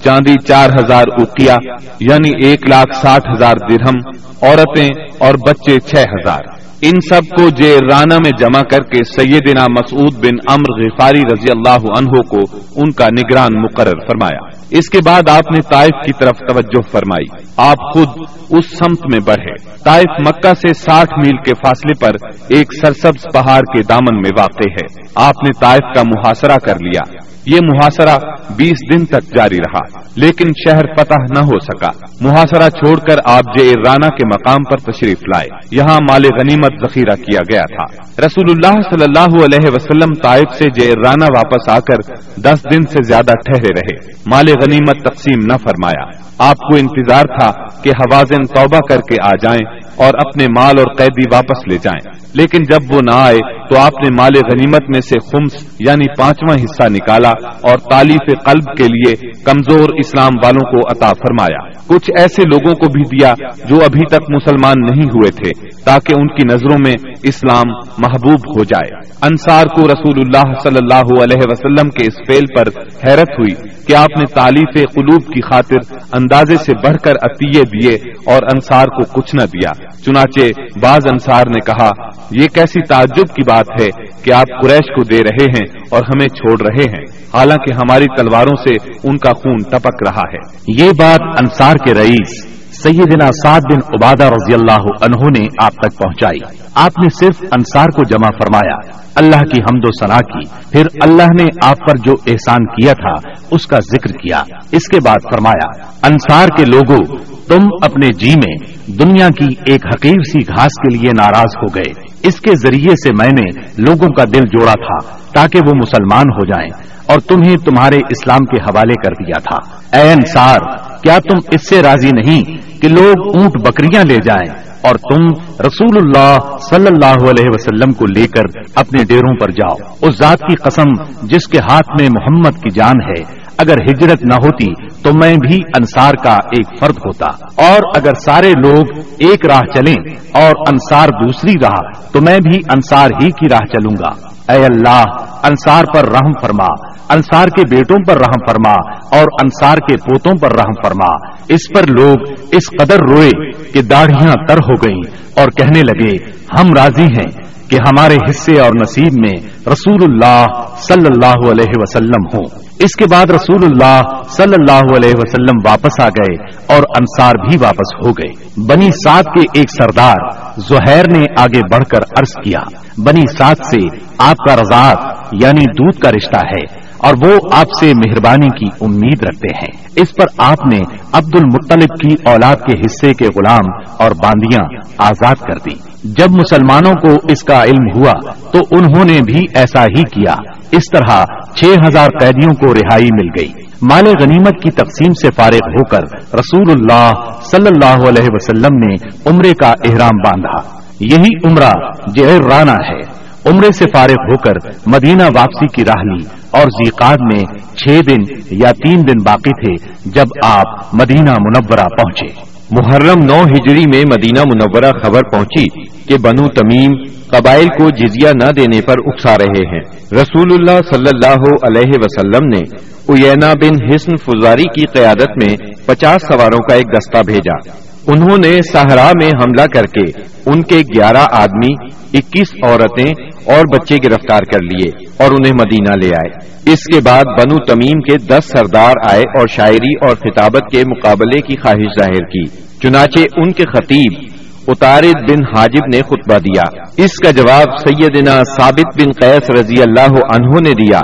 [0.04, 1.56] چاندی چار ہزار اکیا
[2.00, 3.98] یعنی ایک لاکھ ساٹھ ہزار درہم،
[4.42, 6.40] عورتیں اور بچے چھ ہزار۔
[6.82, 11.98] ان سب کو جے میں جمع کر کے سیدنا مسعود بن امر غفاری رضی اللہ
[11.98, 16.40] عنہ کو ان کا نگران مقرر فرمایا۔ اس کے بعد آپ نے طائف کی طرف
[16.40, 18.08] توجہ فرمائی۔ آپ خود
[18.50, 23.60] اس سمت میں بڑھے۔ طائف مکہ سے ساٹھ میل کے فاصلے پر ایک سرسبز پہاڑ
[23.60, 27.14] کے دامن میں واقع ہے۔ آپ نے طائف کا محاصرہ کر لیا۔
[27.46, 28.18] یہ محاصرہ
[28.56, 29.80] بیس دن تک جاری رہا،
[30.16, 31.90] لیکن شہر فتح نہ ہو سکا۔
[32.22, 37.16] محاصرہ چھوڑ کر آپ جے رانا کے مقام پر تشریف لائے۔ یہاں مال غنیمت ذخیرہ
[37.16, 37.86] کیا گیا تھا۔
[38.26, 42.82] رسول اللہ صلی اللہ علیہ وسلم طائف سے جے رانا واپس آ کر دس دن
[42.82, 48.44] سے زیادہ ٹھہرے رہے۔ مال غنیمت تقسیم نہ فرمایا۔ آپ کو انتظار تھا کہ حوازن
[48.44, 52.96] توبہ کر کے آ جائیں اور اپنے مال اور قیدی واپس لے جائیں، لیکن جب
[52.96, 57.30] وہ نہ آئے تو آپ نے مال غنیمت میں سے خمس یعنی پانچواں حصہ نکالا
[57.62, 62.92] اور تعلیف قلب کے لیے کمزور اسلام والوں کو عطا فرمایا۔ کچھ ایسے لوگوں کو
[62.92, 63.34] بھی دیا
[63.70, 68.64] جو ابھی تک مسلمان نہیں ہوئے تھے۔ تاکہ ان کی نظروں میں اسلام محبوب ہو
[68.64, 73.70] جائے۔ انصار کو رسول اللہ صلی اللہ علیہ وسلم کے اس فیل پر حیرت ہوئی
[73.88, 75.78] کہ آپ نے تعلیف قلوب کی خاطر
[76.14, 79.72] اندازے سے بڑھ کر عطیے دیے اور انصار کو کچھ نہ دیا۔
[80.06, 81.90] چنانچہ بعض انصار نے کہا،
[82.32, 83.88] یہ کیسی تعجب کی بات ہے
[84.24, 87.04] کہ آپ قریش کو دے رہے ہیں اور ہمیں چھوڑ رہے ہیں۔
[87.34, 92.61] حالانکہ ہماری تلواروں سے ان کا خون ٹپک رہا ہے۔ یہ بات انصار کے رئیس
[92.84, 96.40] سیدنا سعد بن عبادہ رضی اللہ عنہ نے آپ تک پہنچائی۔
[96.76, 98.76] آپ نے صرف انصار کو جمع فرمایا،
[99.16, 103.30] اللہ کی حمد و ثنا کی۔ پھر اللہ نے آپ پر جو احسان کیا تھا،
[103.52, 107.16] اس کا ذکر کیا۔ اس کے بعد فرمایا، انصار کے لوگوں
[107.48, 108.56] تم اپنے جی میں
[108.88, 111.92] دنیا کی ایک حقیر سی گھاس کے لیے ناراض ہو گئے۔
[112.24, 116.46] اس کے ذریعے سے میں نے لوگوں کا دل جوڑا تھا، تاکہ وہ مسلمان ہو
[116.46, 116.70] جائیں۔
[117.06, 120.60] اور تمہیں تمہارے اسلام کے حوالے کر دیا تھا۔ اے انصار،
[121.04, 125.26] کیا تم اس سے راضی نہیں کہ لوگ اونٹ بکریاں لے جائیں اور تم
[125.60, 130.40] رسول اللہ صلی اللہ علیہ وسلم کو لے کر اپنے ڈیروں پر جاؤ۔ اس ذات
[130.40, 135.14] کی قسم جس کے ہاتھ میں محمد کی جان ہے، اگر ہجرت نہ ہوتی تو
[135.14, 137.26] میں بھی انصار کا ایک فرد ہوتا۔
[137.66, 143.10] اور اگر سارے لوگ ایک راہ چلیں اور انصار دوسری راہ، تو میں بھی انصار
[143.22, 145.04] ہی کی راہ چلوں گا۔ اے اللہ،
[145.44, 146.68] انصار پر رحم فرما،
[147.10, 151.82] انصار کے بیٹوں پر رحم فرما اور انصار کے پوتوں پر رحم فرما۔ اس پر
[152.00, 152.18] لوگ
[152.52, 155.02] اس قدر روئے کہ داڑھیاں تر ہو گئیں
[155.36, 156.18] اور کہنے لگے،
[156.60, 160.46] ہم راضی ہیں کہ ہمارے حصے اور نصیب میں رسول اللہ
[160.78, 166.00] صلی اللہ علیہ وسلم ہوں۔ اس کے بعد رسول اللہ صلی اللہ علیہ وسلم واپس
[166.00, 166.36] آ گئے
[166.68, 171.84] اور انصار بھی واپس ہو گئے۔ بنی سات کے ایک سردار زہیر نے آگے بڑھ
[171.84, 172.60] کر عرض کیا،
[172.98, 177.94] بنی سات سے آپ کا رضاعت یعنی دودھ کا رشتہ ہے اور وہ آپ سے
[177.94, 180.80] مہربانی کی امید رکھتے ہیں۔ اس پر آپ نے
[181.12, 186.94] عبد المطلب کی اولاد کے حصے کے غلام اور باندیاں آزاد کر دی جب مسلمانوں
[186.94, 188.14] کو اس کا علم ہوا
[188.52, 190.36] تو انہوں نے بھی ایسا ہی کیا۔
[190.72, 191.26] اس طرح
[191.56, 196.02] چھ ہزار قیدیوں کو رہائی مل گئی۔ مال غنیمت کی تقسیم سے فارغ ہو کر
[196.34, 197.12] رسول اللہ
[197.44, 198.96] صلی اللہ علیہ وسلم نے
[199.26, 201.74] عمرے کا احرام باندھا۔ یہی عمرہ
[202.16, 204.54] جہر رانا ہے۔ عمرے سے فارغ ہو کر
[204.86, 207.44] مدینہ واپسی کی راہ لی اور زیقاد میں
[207.76, 213.84] چھ دن یا تین دن باقی تھے جب آپ مدینہ منورہ پہنچے۔ محرم نو ہجری
[213.94, 216.92] میں مدینہ منورہ خبر پہنچی۔ کہ بنو تمیم
[217.28, 219.82] قبائل کو جزیہ نہ دینے پر اکسا رہے ہیں۔
[220.12, 222.92] رسول اللہ صلی اللہ علیہ وسلم نے
[223.24, 228.62] اینا بن حسن فزاری کی قیادت میں پچاس سواروں کا ایک دستہ بھیجا۔ انہوں نے
[228.74, 231.74] صحرا میں حملہ کر کے ان کے گیارہ آدمی،
[232.14, 233.12] اکیس عورتیں
[233.46, 238.02] اور بچے گرفتار کر لیے اور انہیں مدینہ لے آئے۔ اس کے بعد بنو تمیم
[238.02, 242.44] کے دس سردار آئے اور شاعری اور خطابت کے مقابلے کی خواہش ظاہر کی۔
[242.84, 244.41] چنانچہ ان کے خطیب
[244.72, 250.12] اتارد بن حاجب نے خطبہ دیا۔ اس کا جواب سیدنا ثابت بن قیس رضی اللہ
[250.12, 251.00] عنہ نے دیا۔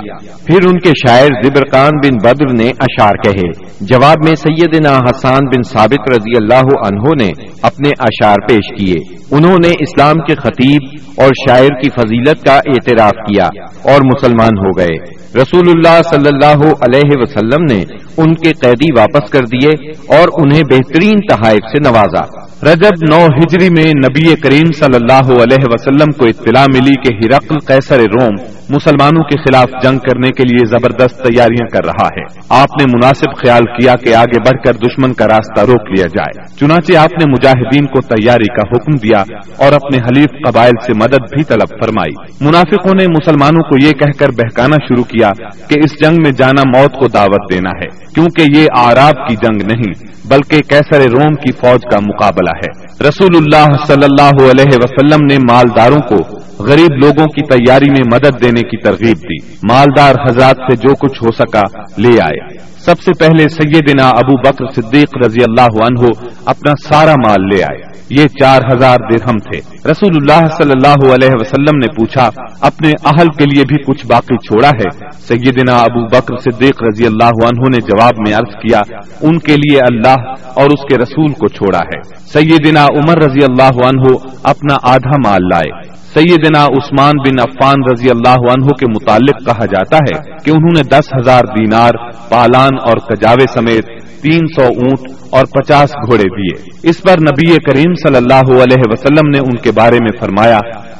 [0.46, 5.62] پھر ان کے شاعر زبرقان بن بدر نے اشار کہے۔ جواب میں سیدنا حسان بن
[5.62, 11.28] ثابت رضی اللہ عنہ نے اپنے اشار پیش کیے۔ انہوں نے اسلام کے خطیب اور
[11.48, 13.44] شاعر کی فضیلت کا اعتراف کیا
[13.92, 17.84] اور مسلمان ہو گئے۔ رسول اللہ صلی اللہ علیہ وسلم نے
[18.16, 23.68] ان کے قیدی واپس کر دیے اور انہیں بہترین تحائف سے نوازا۔ رجب نو ہجری
[23.70, 28.36] میں نبی کریم صلی اللہ علیہ وسلم کو اطلاع ملی کہ ہرقل قیصر روم
[28.70, 33.36] مسلمانوں کے خلاف جنگ کرنے کے لیے زبردست تیاریاں کر رہا ہے۔ آپ نے مناسب
[33.36, 37.24] خیال کیا کہ آگے بڑھ کر دشمن کا راستہ روک لیا جائے۔ چنانچہ آپ نے
[37.30, 39.22] مجاہدین کو تیاری کا حکم دیا
[39.58, 44.18] اور اپنے حلیف قبائل سے مدد بھی طلب فرمائی۔ منافقوں نے مسلمانوں کو یہ کہہ
[44.18, 45.30] کر بہکانا شروع کیا
[45.68, 49.62] کہ اس جنگ میں جانا موت کو دعوت دینا ہے، کیونکہ یہ آراب کی جنگ
[49.72, 49.92] نہیں،
[50.28, 52.68] بلکہ کیسر روم کی فوج کا مقابلہ ہے۔
[53.08, 58.42] رسول اللہ صلی اللہ علیہ وسلم نے مالداروں کو غریب لوگوں کی تیاری میں مدد
[58.42, 62.48] دینے کی ترغیب دی۔ مالدار حضرات سے جو کچھ ہو سکا لے آئے۔
[62.78, 66.06] سب سے پہلے سیدنا ابو بکر صدیق رضی اللہ عنہ
[66.46, 69.58] اپنا سارا مال لے آئے۔ یہ چار ہزار درہم تھے۔
[69.90, 72.30] رسول اللہ صلی اللہ علیہ وسلم نے پوچھا،
[72.60, 77.44] اپنے اہل کے لیے بھی کچھ باقی چھوڑا ہے؟ سیدنا ابو بکر صدیق رضی اللہ
[77.44, 78.80] عنہ نے جواب میں عرض کیا،
[79.20, 80.16] ان کے لیے اللہ
[80.54, 82.00] اور اس کے رسول کو چھوڑا ہے۔
[82.32, 88.50] سیدنا عمر رضی اللہ عنہ اپنا آدھا مال لائے۔ سیدنا عثمان بن عفان رضی اللہ
[88.52, 91.90] عنہ کے متعلق کہا جاتا ہے کہ انہوں نے دس ہزار دینار،
[92.28, 97.94] پالان اور کجاوے سمیت تین سو اونٹ اور پچاس گھوڑے دیے۔ اس پر نبی کریم
[97.94, 100.58] صلی اللہ علیہ وسلم نے ان کے بارے میں فرمایا،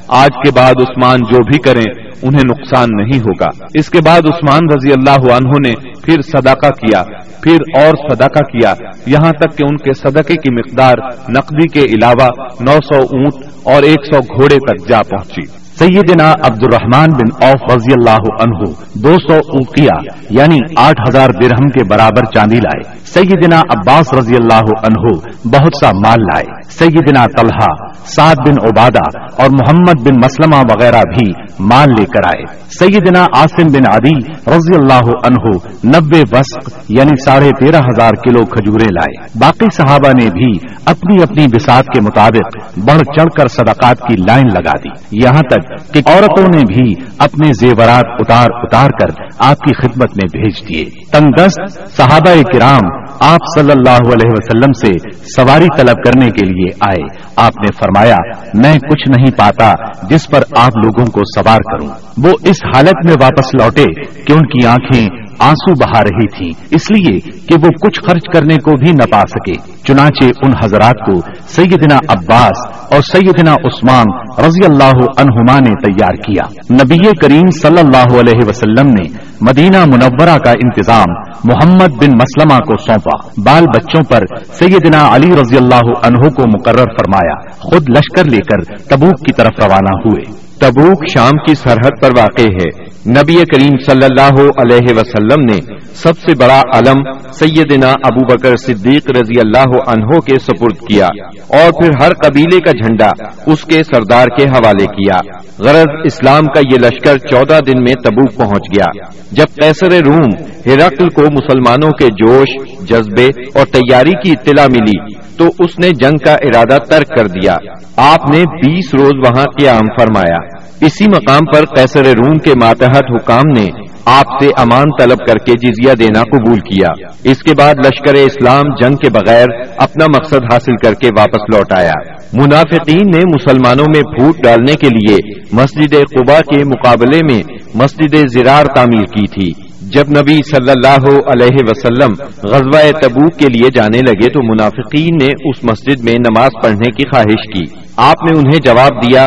[0.08, 4.60] آج کے بعد عثمان جو بھی کریں، انہیں نقصان نہیں ہوگا۔ اس کے بعد عثمان
[4.76, 7.02] رضی اللہ عنہ نے پھر صدقہ کیا،
[7.42, 8.74] پھر اور صدقہ کیا۔
[9.06, 10.94] یہاں تک کہ ان کے صدقے کی مقدار
[11.28, 12.28] نقدی کے علاوہ
[12.60, 13.32] نو سو اونٹ
[13.62, 18.72] اور ایک سو گھوڑے تک جا پہنچی۔ سیدنا عبد الرحمان بن اوف رضی اللہ عنہ
[18.94, 24.66] دو سو اوقیہ یعنی آٹھ ہزار درہم کے برابر چاندی لائے۔ سیدنا عباس رضی اللہ
[24.84, 31.00] عنہ بہت سا مال لائے۔ سیدنا طلحہ سعد بن عبادہ اور محمد بن مسلمہ وغیرہ
[31.00, 31.26] بھی
[31.60, 32.44] مال لے کر آئے۔
[32.78, 35.56] سیدنا عاصم بن عدی رضی اللہ عنہ
[35.96, 41.46] نبے وسق یعنی ساڑھے تیرہ ہزار کلو کھجورے لائے۔ باقی صحابہ نے بھی اپنی اپنی
[41.46, 46.46] بساط کے مطابق بڑھ چڑھ کر صدقات کی لائن لگا دی۔ یہاں تک کہ عورتوں
[46.54, 52.42] نے بھی اپنے زیورات اتار اتار کر آپ کی خدمت میں بھیج دیے۔ تنگست صحابہ
[52.52, 57.68] کرام آپ صلی اللہ علیہ وسلم سے سواری طلب کرنے کے لیے آئے۔ آپ نے
[57.78, 58.16] فرمایا فرمایا،
[58.54, 59.74] میں کچھ نہیں پاتا
[60.10, 61.88] جس پر آپ لوگوں کو سوار کروں۔
[62.24, 66.90] وہ اس حالت میں واپس لوٹے کہ ان کی آنکھیں آنسو بہا رہی تھی، اس
[66.90, 71.20] لیے کہ وہ کچھ خرچ کرنے کو بھی نہ پا سکے۔ چنانچہ ان حضرات کو
[71.48, 74.04] سیدنا عباس اور سیدنا عثمان
[74.44, 79.04] رضی اللہ عنہما نے تیار کیا۔ نبی کریم صلی اللہ علیہ وسلم نے
[79.40, 81.12] مدینہ منورہ کا انتظام
[81.44, 84.22] محمد بن مسلمہ کو سونپا۔ بال بچوں پر
[84.52, 89.64] سیدنا علی رضی اللہ عنہ کو مقرر فرمایا۔ خود لشکر لے کر تبوک کی طرف
[89.64, 92.68] روانہ ہوئے۔ تبوک شام کی سرحد پر واقع ہے۔
[93.10, 95.58] نبی کریم صلی اللہ علیہ وسلم نے
[95.94, 101.06] سب سے بڑا علم سیدنا ابو بکر صدیق رضی اللہ عنہ کے سپرد کیا
[101.48, 103.08] اور پھر ہر قبیلے کا جھنڈا
[103.46, 105.18] اس کے سردار کے حوالے کیا۔
[105.58, 109.02] غرض اسلام کا یہ لشکر چودہ دن میں تبوک پہنچ گیا۔
[109.32, 110.30] جب قیصر روم
[110.66, 112.48] ہرقل کو مسلمانوں کے جوش،
[112.88, 117.56] جذبے اور تیاری کی اطلاع ملی تو اس نے جنگ کا ارادہ ترک کر دیا۔
[117.96, 120.38] آپ نے بیس روز وہاں قیام فرمایا۔
[120.80, 123.66] اسی مقام پر قیصر روم کے ماتحت حکام نے
[124.04, 126.88] آپ سے امان طلب کر کے جزیہ دینا قبول کیا۔
[127.24, 131.72] اس کے بعد لشکر اسلام جنگ کے بغیر اپنا مقصد حاصل کر کے واپس لوٹ
[131.72, 131.92] آیا۔
[132.32, 135.16] منافقین نے مسلمانوں میں پھوٹ ڈالنے کے لیے
[135.52, 137.42] مسجد قبا کے مقابلے میں
[137.74, 142.12] مسجد زرار تعمیر کی تھی۔ جب نبی صلی اللہ علیہ وسلم
[142.42, 147.08] غزوہ تبوک کے لیے جانے لگے تو منافقین نے اس مسجد میں نماز پڑھنے کی
[147.08, 149.26] خواہش کی۔ آپ نے انہیں جواب دیا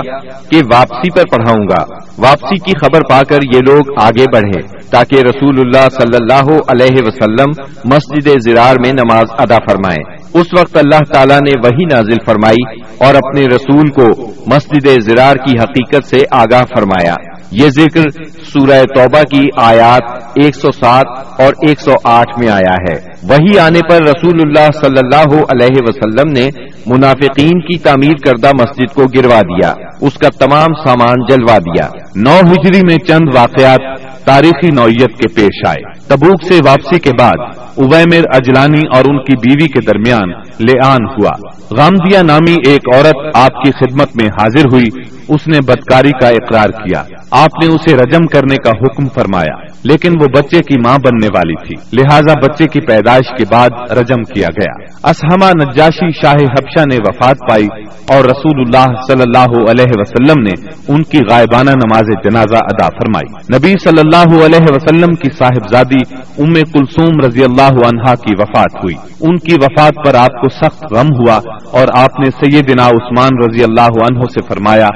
[0.50, 1.84] کہ واپسی پر پڑھاؤں گا۔
[2.18, 6.98] واپسی کی خبر پا کر یہ لوگ آگے بڑھے تاکہ رسول اللہ صلی اللہ علیہ
[7.06, 7.50] وسلم
[7.86, 13.16] مسجد زرار میں نماز ادا فرمائے۔ اس وقت اللہ تعالیٰ نے وہی نازل فرمائی اور
[13.16, 17.16] اپنے رسول کو مسجد زرار کی حقیقت سے آگاہ فرمایا۔
[17.52, 21.06] یہ ذکر سورہ توبہ کی آیات 107
[21.42, 26.50] اور 108 میں آیا ہے۔ وہی آنے پر رسول اللہ صلی اللہ علیہ وسلم نے
[26.86, 32.40] منافقین کی تعمیر کردہ مسجد کو گروا دیا۔ اس کا تمام سامان جلوا دیا۔ نو
[32.52, 38.24] ہجری میں چند واقعات تاریخی نوعیت کے پیش آئے۔ تبوک سے واپسی کے بعد اویمر
[38.34, 41.32] اجلانی اور ان کی بیوی کے درمیان لے آن ہوا۔
[41.72, 46.70] غامدیا نامی ایک عورت آپ کی خدمت میں حاضر ہوئی، اس نے بدکاری کا اقرار
[46.70, 51.28] کیا۔ آپ نے اسے رجم کرنے کا حکم فرمایا۔ لیکن وہ بچے کی ماں بننے
[51.36, 56.86] والی تھی۔ لہذا بچے کی پیدائش کے بعد رجم کیا گیا۔ اسحما نجاشی شاہ حبشہ
[56.86, 57.68] نے وفات پائی
[58.08, 60.52] اور رسول اللہ صلی اللہ علیہ وسلم نے
[60.88, 66.54] ان کی غائبانہ نماز جنازہ ادا فرمائی۔ نبی صلی اللہ علیہ وسلم کی صاحبزادی ام
[66.54, 71.08] کلثوم رضی اللہ عنہا کی وفات ہوئی۔ ان کی وفات پر آپ کو سخت غم
[71.20, 71.40] ہوا
[71.72, 74.88] اور آپ نے سیدنا عثمان رضی اللہ عنہ سے فرمایا،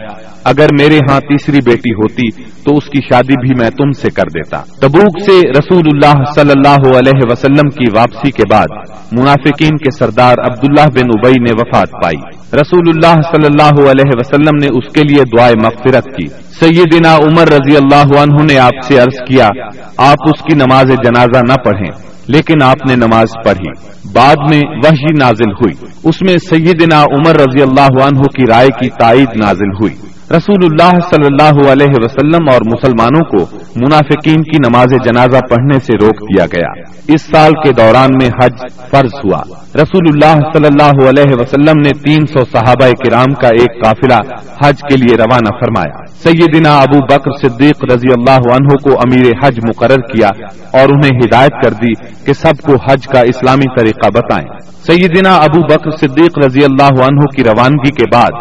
[0.44, 2.32] اگر میرے ہاں تیسری بیٹی ہوتی
[2.64, 6.52] تو اس کی شادی بھی میں تم سے کر دیتا۔ تبوک سے رسول اللہ صلی
[6.56, 8.68] اللہ علیہ وسلم کی واپسی کے بعد
[9.12, 12.18] منافقین کے سردار عبداللہ بن ابئی نے وفات پائی۔
[12.54, 16.28] رسول اللہ صلی اللہ علیہ وسلم نے اس کے لیے دعائیں مغفرت کی۔
[16.60, 19.48] سیدنا عمر رضی اللہ عنہ نے آپ سے عرض کیا،
[19.98, 21.92] آپ اس کی نماز جنازہ نہ پڑھیں،
[22.28, 23.70] لیکن آپ نے نماز پڑھی۔
[24.14, 28.90] بعد میں وحی نازل ہوئی۔ اس میں سیدنا عمر رضی اللہ عنہ کی رائے کی
[28.90, 34.88] تائید نازل ہوئی۔ رسول اللہ صلی اللہ علیہ وسلم اور مسلمانوں کو منافقین کی نماز
[35.04, 39.42] جنازہ پڑھنے سے روک دیا گیا۔ اس سال کے دوران میں حج فرض ہوا۔
[39.76, 44.20] رسول اللہ صلی اللہ علیہ وسلم نے تین سو صحابہ کرام کا ایک قافلہ
[44.64, 49.60] حج کے لیے روانہ فرمایا۔ سیدنا ابو بکر صدیق رضی اللہ عنہ کو امیر حج
[49.68, 50.30] مقرر کیا
[50.80, 51.94] اور انہیں ہدایت کر دی
[52.26, 54.48] کہ سب کو حج کا اسلامی طریقہ بتائیں۔
[54.88, 58.32] سیدنا ابو بکر صدیق رضی اللہ عنہ کی روانگی کے بعد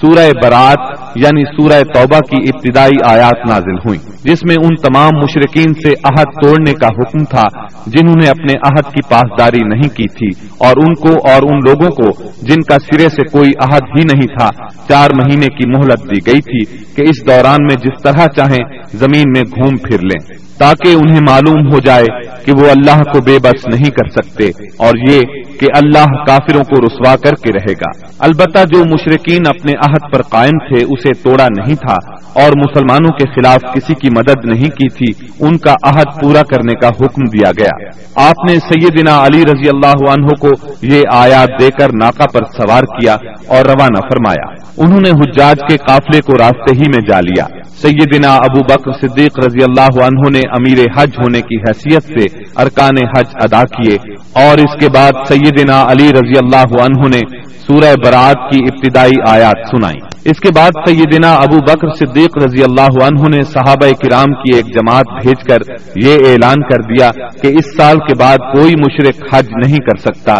[0.00, 0.78] سورہ برات
[1.14, 6.26] یعنی سورہ توبہ کی ابتدائی آیات نازل ہوئی جس میں ان تمام مشرقین سے عہد
[6.42, 7.46] توڑنے کا حکم تھا،
[7.86, 10.28] جن جنہوں نے اپنے عہد کی پاسداری نہیں کی تھی
[10.58, 12.10] اور ان کو اور ان لوگوں کو
[12.42, 14.48] جن کا سرے سے کوئی عہد ہی نہیں تھا،
[14.88, 16.64] چار مہینے کی مہلت دی گئی تھی
[16.96, 20.20] کہ اس دوران میں جس طرح چاہیں زمین میں گھوم پھر لیں،
[20.58, 22.06] تاکہ انہیں معلوم ہو جائے
[22.44, 24.44] کہ وہ اللہ کو بے بس نہیں کر سکتے
[24.76, 25.20] اور یہ
[25.64, 30.22] کہ اللہ کافروں کو رسوا کر کے رہے گا۔ البتہ جو مشرقین اپنے عہد پر
[30.22, 31.96] قائم تھے، اسے توڑا نہیں تھا،
[32.44, 36.74] اور مسلمانوں کے خلاف کسی کی مدد نہیں کی تھی، ان کا عہد پورا کرنے
[36.74, 37.88] کا حکم دیا گیا۔
[38.28, 40.48] آپ نے سیدنا علی رضی اللہ عنہ کو
[40.82, 43.14] یہ آیات دے کر ناکا پر سوار کیا
[43.46, 47.44] اور روانہ فرمایا۔ انہوں نے حجاج کے قافلے کو راستے ہی میں جا لیا۔
[47.82, 53.06] سیدنا ابو بکر صدیق رضی اللہ عنہ نے امیر حج ہونے کی حیثیت سے ارکان
[53.16, 53.96] حج ادا کیے
[54.44, 57.20] اور اس کے بعد سید سیدنا علی رضی اللہ عنہ نے
[57.66, 63.04] سورہ برات کی ابتدائی آیات سنائی۔ اس کے بعد سیدنا ابو بکر صدیق رضی اللہ
[63.04, 65.58] عنہ نے صحابہ کرام کی ایک جماعت بھیج کر
[66.04, 67.10] یہ اعلان کر دیا
[67.42, 70.32] کہ اس سال کے بعد کوئی مشرق حج نہیں کر سکتا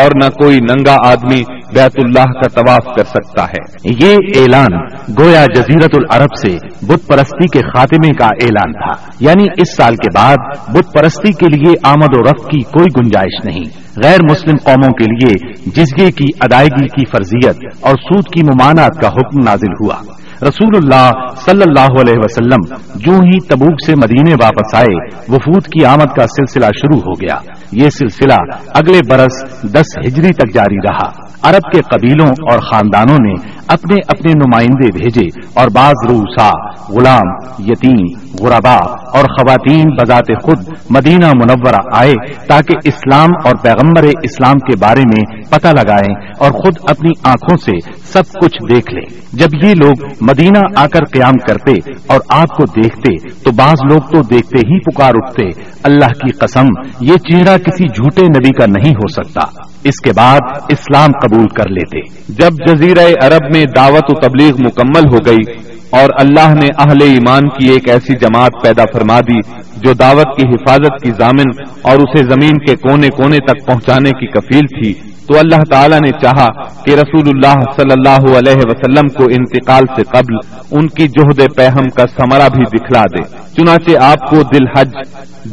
[0.00, 1.40] اور نہ کوئی ننگا آدمی
[1.74, 4.78] بیت اللہ کا طواف کر سکتا ہے۔ یہ اعلان
[5.18, 10.08] گویا جزیرت العرب سے بت پرستی کے خاتمے کا اعلان تھا۔ یعنی اس سال کے
[10.14, 10.36] بعد
[10.68, 15.04] بت پرستی کے لیے آمد و رفت کی کوئی گنجائش نہیں۔ غیر مسلم قوموں کے
[15.04, 19.94] لیے جزگے کی ادائیگی کی فرضیت اور سود کی ممانعت کا حکم نازل ہوا۔
[20.42, 25.84] رسول اللہ صلی اللہ علیہ وسلم جو ہی تبوک سے مدینے واپس آئے، وفود کی
[25.84, 27.36] آمد کا سلسلہ شروع ہو گیا۔
[27.72, 28.34] یہ سلسلہ
[28.74, 34.32] اگلے برس دس ہجری تک جاری رہا۔ عرب کے قبیلوں اور خاندانوں نے اپنے اپنے
[34.32, 36.50] نمائندے بھیجے اور بعض روسا،
[36.92, 38.76] غلام، یتیم، غربا
[39.18, 40.58] اور خواتین بذات خود
[40.90, 42.14] مدینہ منورہ آئے
[42.48, 47.92] تاکہ اسلام اور پیغمبر اسلام کے بارے میں پتہ لگائیں اور خود اپنی آنکھوں سے
[48.02, 52.64] سب کچھ دیکھ لیں۔ جب یہ لوگ مدینہ آ کر قیام کرتے اور آپ کو
[52.64, 56.66] دیکھتے تو بعض لوگ تو دیکھتے ہی پکار اٹھتے، اللہ کی قسم،
[57.00, 61.68] یہ چہرہ کسی جھوٹے نبی کا نہیں ہو سکتا۔ اس کے بعد اسلام قبول کر
[61.68, 67.02] لیتے۔ جب جزیرہ عرب میں دعوت و تبلیغ مکمل ہو گئی اور اللہ نے اہل
[67.02, 69.38] ایمان کی ایک ایسی جماعت پیدا فرما دی
[69.76, 74.26] جو دعوت کی حفاظت کی ضامن اور اسے زمین کے کونے کونے تک پہنچانے کی
[74.26, 79.24] کفیل تھی۔ تو اللہ تعالیٰ نے چاہا کہ رسول اللہ صلی اللہ علیہ وسلم کو
[79.24, 80.34] انتقال سے قبل
[80.70, 83.22] ان کی جہد پہم کا سمرا بھی دکھلا دے۔
[83.56, 84.90] چنانچہ آپ کو دل حج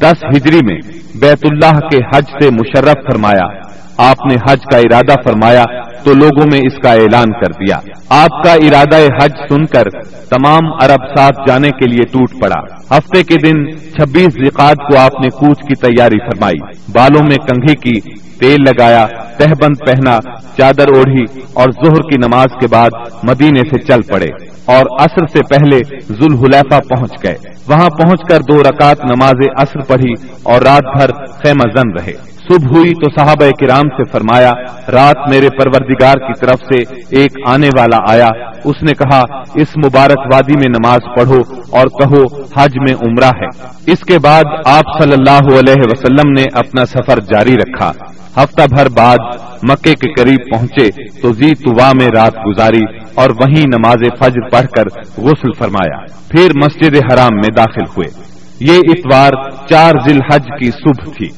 [0.01, 0.77] دس ہجری میں
[1.21, 3.66] بیت اللہ کے حج سے مشرف فرمایا۔
[3.97, 5.63] آپ نے حج کا ارادہ فرمایا
[6.03, 7.77] تو لوگوں میں اس کا اعلان کر دیا۔
[8.09, 9.83] آپ کا ارادہ حج سن کر
[10.29, 15.21] تمام عرب ساتھ جانے کے لیے ٹوٹ پڑا۔ ہفتے کے دن چھبیس زکات کو آپ
[15.21, 17.99] نے کوچ کی تیاری فرمائی۔ بالوں میں کنگھی کی
[18.39, 19.05] تیل لگایا،
[19.37, 20.19] تہبند پہنا،
[20.57, 21.23] چادر اوڑھی
[21.53, 22.89] اور زہر کی نماز کے بعد
[23.23, 24.27] مدینے سے چل پڑے
[24.65, 25.77] اور عصر سے پہلے
[26.13, 27.35] ذوالحلیفہ پہنچ گئے۔
[27.67, 32.77] وہاں پہنچ کر دو رکعت نماز عصر پڑھی اور رات بھر خیمہ زن رہے۔ صبح
[32.77, 34.51] ہوئی تو صحابہ کرام سے فرمایا،
[34.91, 38.27] رات میرے پروردگار کی طرف سے ایک آنے والا آیا۔
[38.63, 39.19] اس نے کہا،
[39.55, 41.37] اس مبارک وادی میں نماز پڑھو
[41.71, 46.43] اور کہو، حج میں عمرہ ہے۔ اس کے بعد آپ صلی اللہ علیہ وسلم نے
[46.53, 47.91] اپنا سفر جاری رکھا۔
[48.37, 49.17] ہفتہ بھر بعد
[49.63, 50.89] مکے کے قریب پہنچے
[51.21, 54.83] تو زی توا میں رات گزاری اور وہیں نماز فجر پڑھ کر
[55.21, 58.23] غسل فرمایا۔ پھر مسجد حرام میں داخل ہوئے۔
[58.59, 61.29] یہ اتوار چار ذی الحج کی صبح تھی۔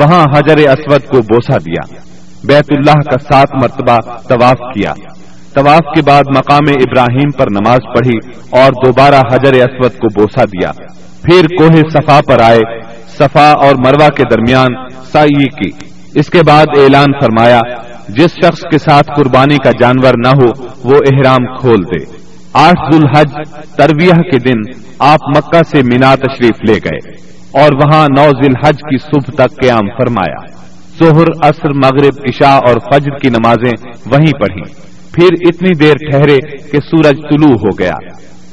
[0.00, 1.94] وہاں حجر اسود کو بوسا دیا۔
[2.44, 4.92] بیت اللہ کا سات مرتبہ طواف کیا۔
[5.54, 8.18] طواف کے بعد مقام ابراہیم پر نماز پڑھی
[8.50, 10.72] اور دوبارہ حجر اسود کو بوسا دیا۔
[11.22, 12.80] پھر کوہ صفا پر آئے۔
[13.18, 15.70] صفا اور مروا کے درمیان سائی کی۔
[16.14, 17.60] اس کے بعد اعلان فرمایا،
[18.08, 22.04] جس شخص کے ساتھ قربانی کا جانور نہ ہو، وہ احرام کھول دے۔
[22.52, 23.32] آٹھ ذوالحج
[23.76, 28.76] ترویہ کے دن آپ مکہ سے مینا تشریف لے گئے۔ اور وہاں نو ذی الحج
[28.76, 30.66] کی صبح تک قیام فرمایا۔
[31.04, 36.78] ظہر، عصر، مغرب، عشاء اور فجر کی نمازیں وہیں پڑھی پھر اتنی دیر ٹھہرے کہ
[36.78, 37.94] سورج طلوع ہو گیا۔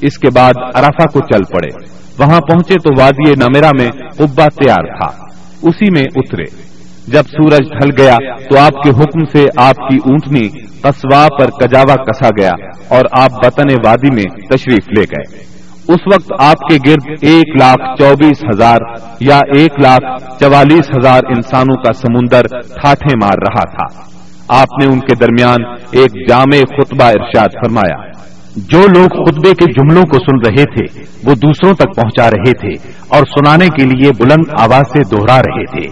[0.01, 1.87] اس کے بعد ارافا کو چل پڑے۔
[2.19, 3.87] وہاں پہنچے تو وادی نمیرا میں
[4.17, 5.25] قبا تیار تھا۔
[5.61, 6.73] اسی میں اترے۔
[7.07, 8.15] جب سورج ڈھل گیا
[8.49, 10.47] تو آپ کے حکم سے آپ کی اونٹنی
[10.81, 12.51] قصوا پر کجاوا کسا گیا
[12.87, 15.52] اور آپ بطن وادی میں تشریف لے گئے۔
[15.87, 18.77] اس وقت آپ کے گرد ایک لاکھ چوبیس ہزار
[19.19, 24.13] یا ایک لاکھ چوالیس ہزار انسانوں کا سمندر ٹھاٹھے مار رہا تھا۔
[24.61, 25.57] آپ نے ان کے درمیان
[25.91, 28.11] ایک جامع خطبہ ارشاد فرمایا۔
[28.55, 32.91] جو لوگ خطبے کے جملوں کو سن رہے تھے، وہ دوسروں تک پہنچا رہے تھے
[33.07, 35.89] اور سنانے کے لیے بلند آواز سے دوہرا رہے تھے۔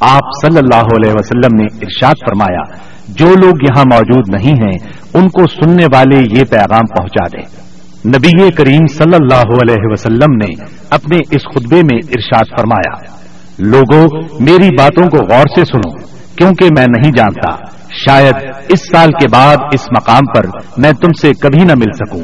[0.00, 2.76] آپ صلی اللہ علیہ وسلم نے ارشاد فرمایا،
[3.08, 7.63] جو لوگ یہاں موجود نہیں ہیں، ان کو سننے والے یہ پیغام پہنچا دیں۔
[8.06, 13.12] نبی کریم صلی اللہ علیہ وسلم نے اپنے اس خطبے میں ارشاد فرمایا
[13.58, 14.08] لوگوں
[14.40, 15.90] میری باتوں کو غور سے سنو،
[16.36, 17.56] کیونکہ میں نہیں جانتا،
[17.90, 18.34] شاید
[18.68, 22.22] اس سال کے بعد اس مقام پر میں تم سے کبھی نہ مل سکوں۔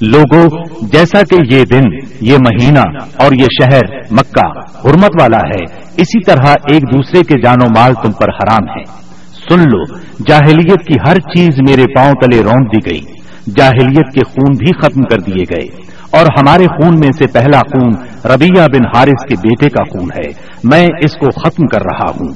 [0.00, 1.82] لوگوں جیسا کہ یہ دن،
[2.20, 2.84] یہ مہینہ
[3.16, 4.46] اور یہ شہر مکہ
[4.84, 5.64] حرمت والا ہے،
[5.96, 8.84] اسی طرح ایک دوسرے کے جان و مال تم پر حرام ہے۔
[9.50, 13.17] سن لو، جاہلیت کی ہر چیز میرے پاؤں تلے رونٹ دی گئی۔
[13.56, 17.92] جاہلیت کے خون بھی ختم کر دیے گئے۔ اور ہمارے خون میں سے پہلا خون
[18.34, 20.32] ربیہ بن حارث کے بیٹے کا خون ہے۔
[20.64, 22.28] میں اس کو ختم کر رہا ہوں۔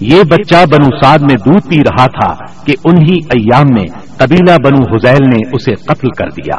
[0.00, 2.32] یہ بچہ بنو سعد میں دودھ پی رہا تھا
[2.64, 3.84] کہ انہی ایام میں
[4.16, 6.56] قبیلہ بنو حزیل نے اسے قتل کر دیا۔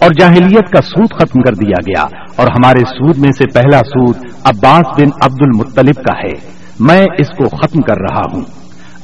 [0.00, 2.02] اور جاہلیت کا سود ختم کر دیا گیا۔
[2.36, 7.28] اور ہمارے سود میں سے پہلا سود عباس بن عبد المطلب کا ہے۔ میں اس
[7.28, 8.42] کو ختم کر رہا ہوں۔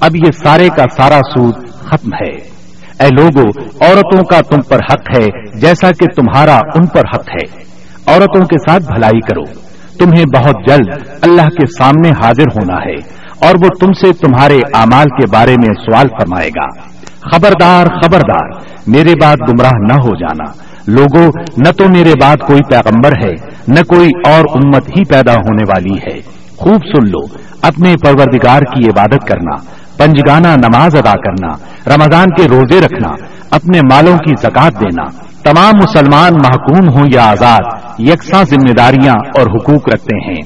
[0.01, 2.56] اب یہ سارے کا سارا سود ختم ہے۔
[3.01, 3.49] اے لوگو،
[3.81, 7.63] عورتوں کا تم پر حق ہے، جیسا کہ تمہارا ان پر حق ہے۔
[8.07, 9.45] عورتوں کے ساتھ بھلائی کرو۔
[9.99, 12.95] تمہیں بہت جلد اللہ کے سامنے حاضر ہونا ہے،
[13.47, 19.13] اور وہ تم سے تمہارے اعمال کے بارے میں سوال فرمائے گا۔ خبردار خبردار، میرے
[19.23, 23.33] بات گمراہ نہ ہو جانا۔ لوگوں نہ تو میرے بات کوئی پیغمبر ہے،
[23.69, 26.21] نہ کوئی اور امت ہی پیدا ہونے والی ہے۔
[26.57, 27.27] خوب سن لو،
[27.63, 31.53] اپنے پروردگار کی عبادت کرنا۔ پنجگانہ نماز ادا کرنا،
[31.95, 33.09] رمضان کے روزے رکھنا،
[33.51, 35.05] اپنے مالوں کی زکات دینا۔
[35.45, 37.65] تمام مسلمان محکوم ہوں یا آزاد،
[37.99, 40.43] یکساں ذمہ داریاں اور حقوق رکھتے ہیں۔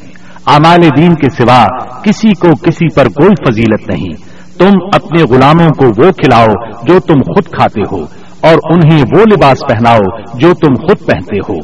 [0.47, 1.67] امال دین کے سوا
[2.03, 7.15] کسی کو کسی پر کوئی فضیلت نہیں۔ تم اپنے غلاموں کو وہ کھلاؤ جو تم
[7.15, 8.05] خود کھاتے ہو،
[8.41, 9.99] اور انہیں وہ لباس پہناؤ
[10.35, 11.57] جو تم خود پہنتے ہو۔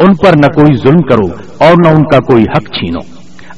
[0.00, 2.98] ان پر نہ کوئی ظلم کرو اور نہ ان کا کوئی حق چھینو۔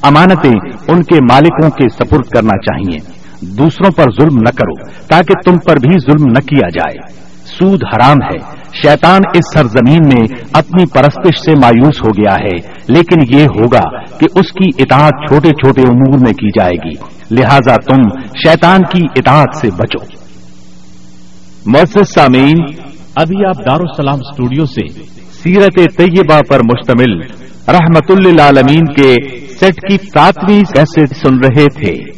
[0.03, 0.55] امانتیں
[0.89, 5.77] ان کے مالکوں کے سپرد کرنا چاہیے۔ دوسروں پر ظلم نہ کرو، تاکہ تم پر
[5.77, 11.53] بھی ظلم نہ کیا جائے۔ سود حرام ہے۔ شیطان اس سرزمین میں اپنی پرستش سے
[11.53, 16.33] مایوس ہو گیا ہے۔ لیکن یہ ہوگا کہ اس کی اطاعت چھوٹے چھوٹے امور میں
[16.33, 20.05] کی جائے گی۔ لہذا تم شیطان کی اطاعت سے بچو۔
[21.67, 22.57] مرس سامعین،
[23.15, 24.89] ابھی آپ دارالسلام اسٹوڈیو سے
[25.43, 27.21] سیرت طیبہ پر مشتمل
[27.69, 28.61] رحمت اللہ
[28.93, 29.15] کے
[29.61, 32.16] سیٹ کی ساتویں کیسٹ سن رہے تھے۔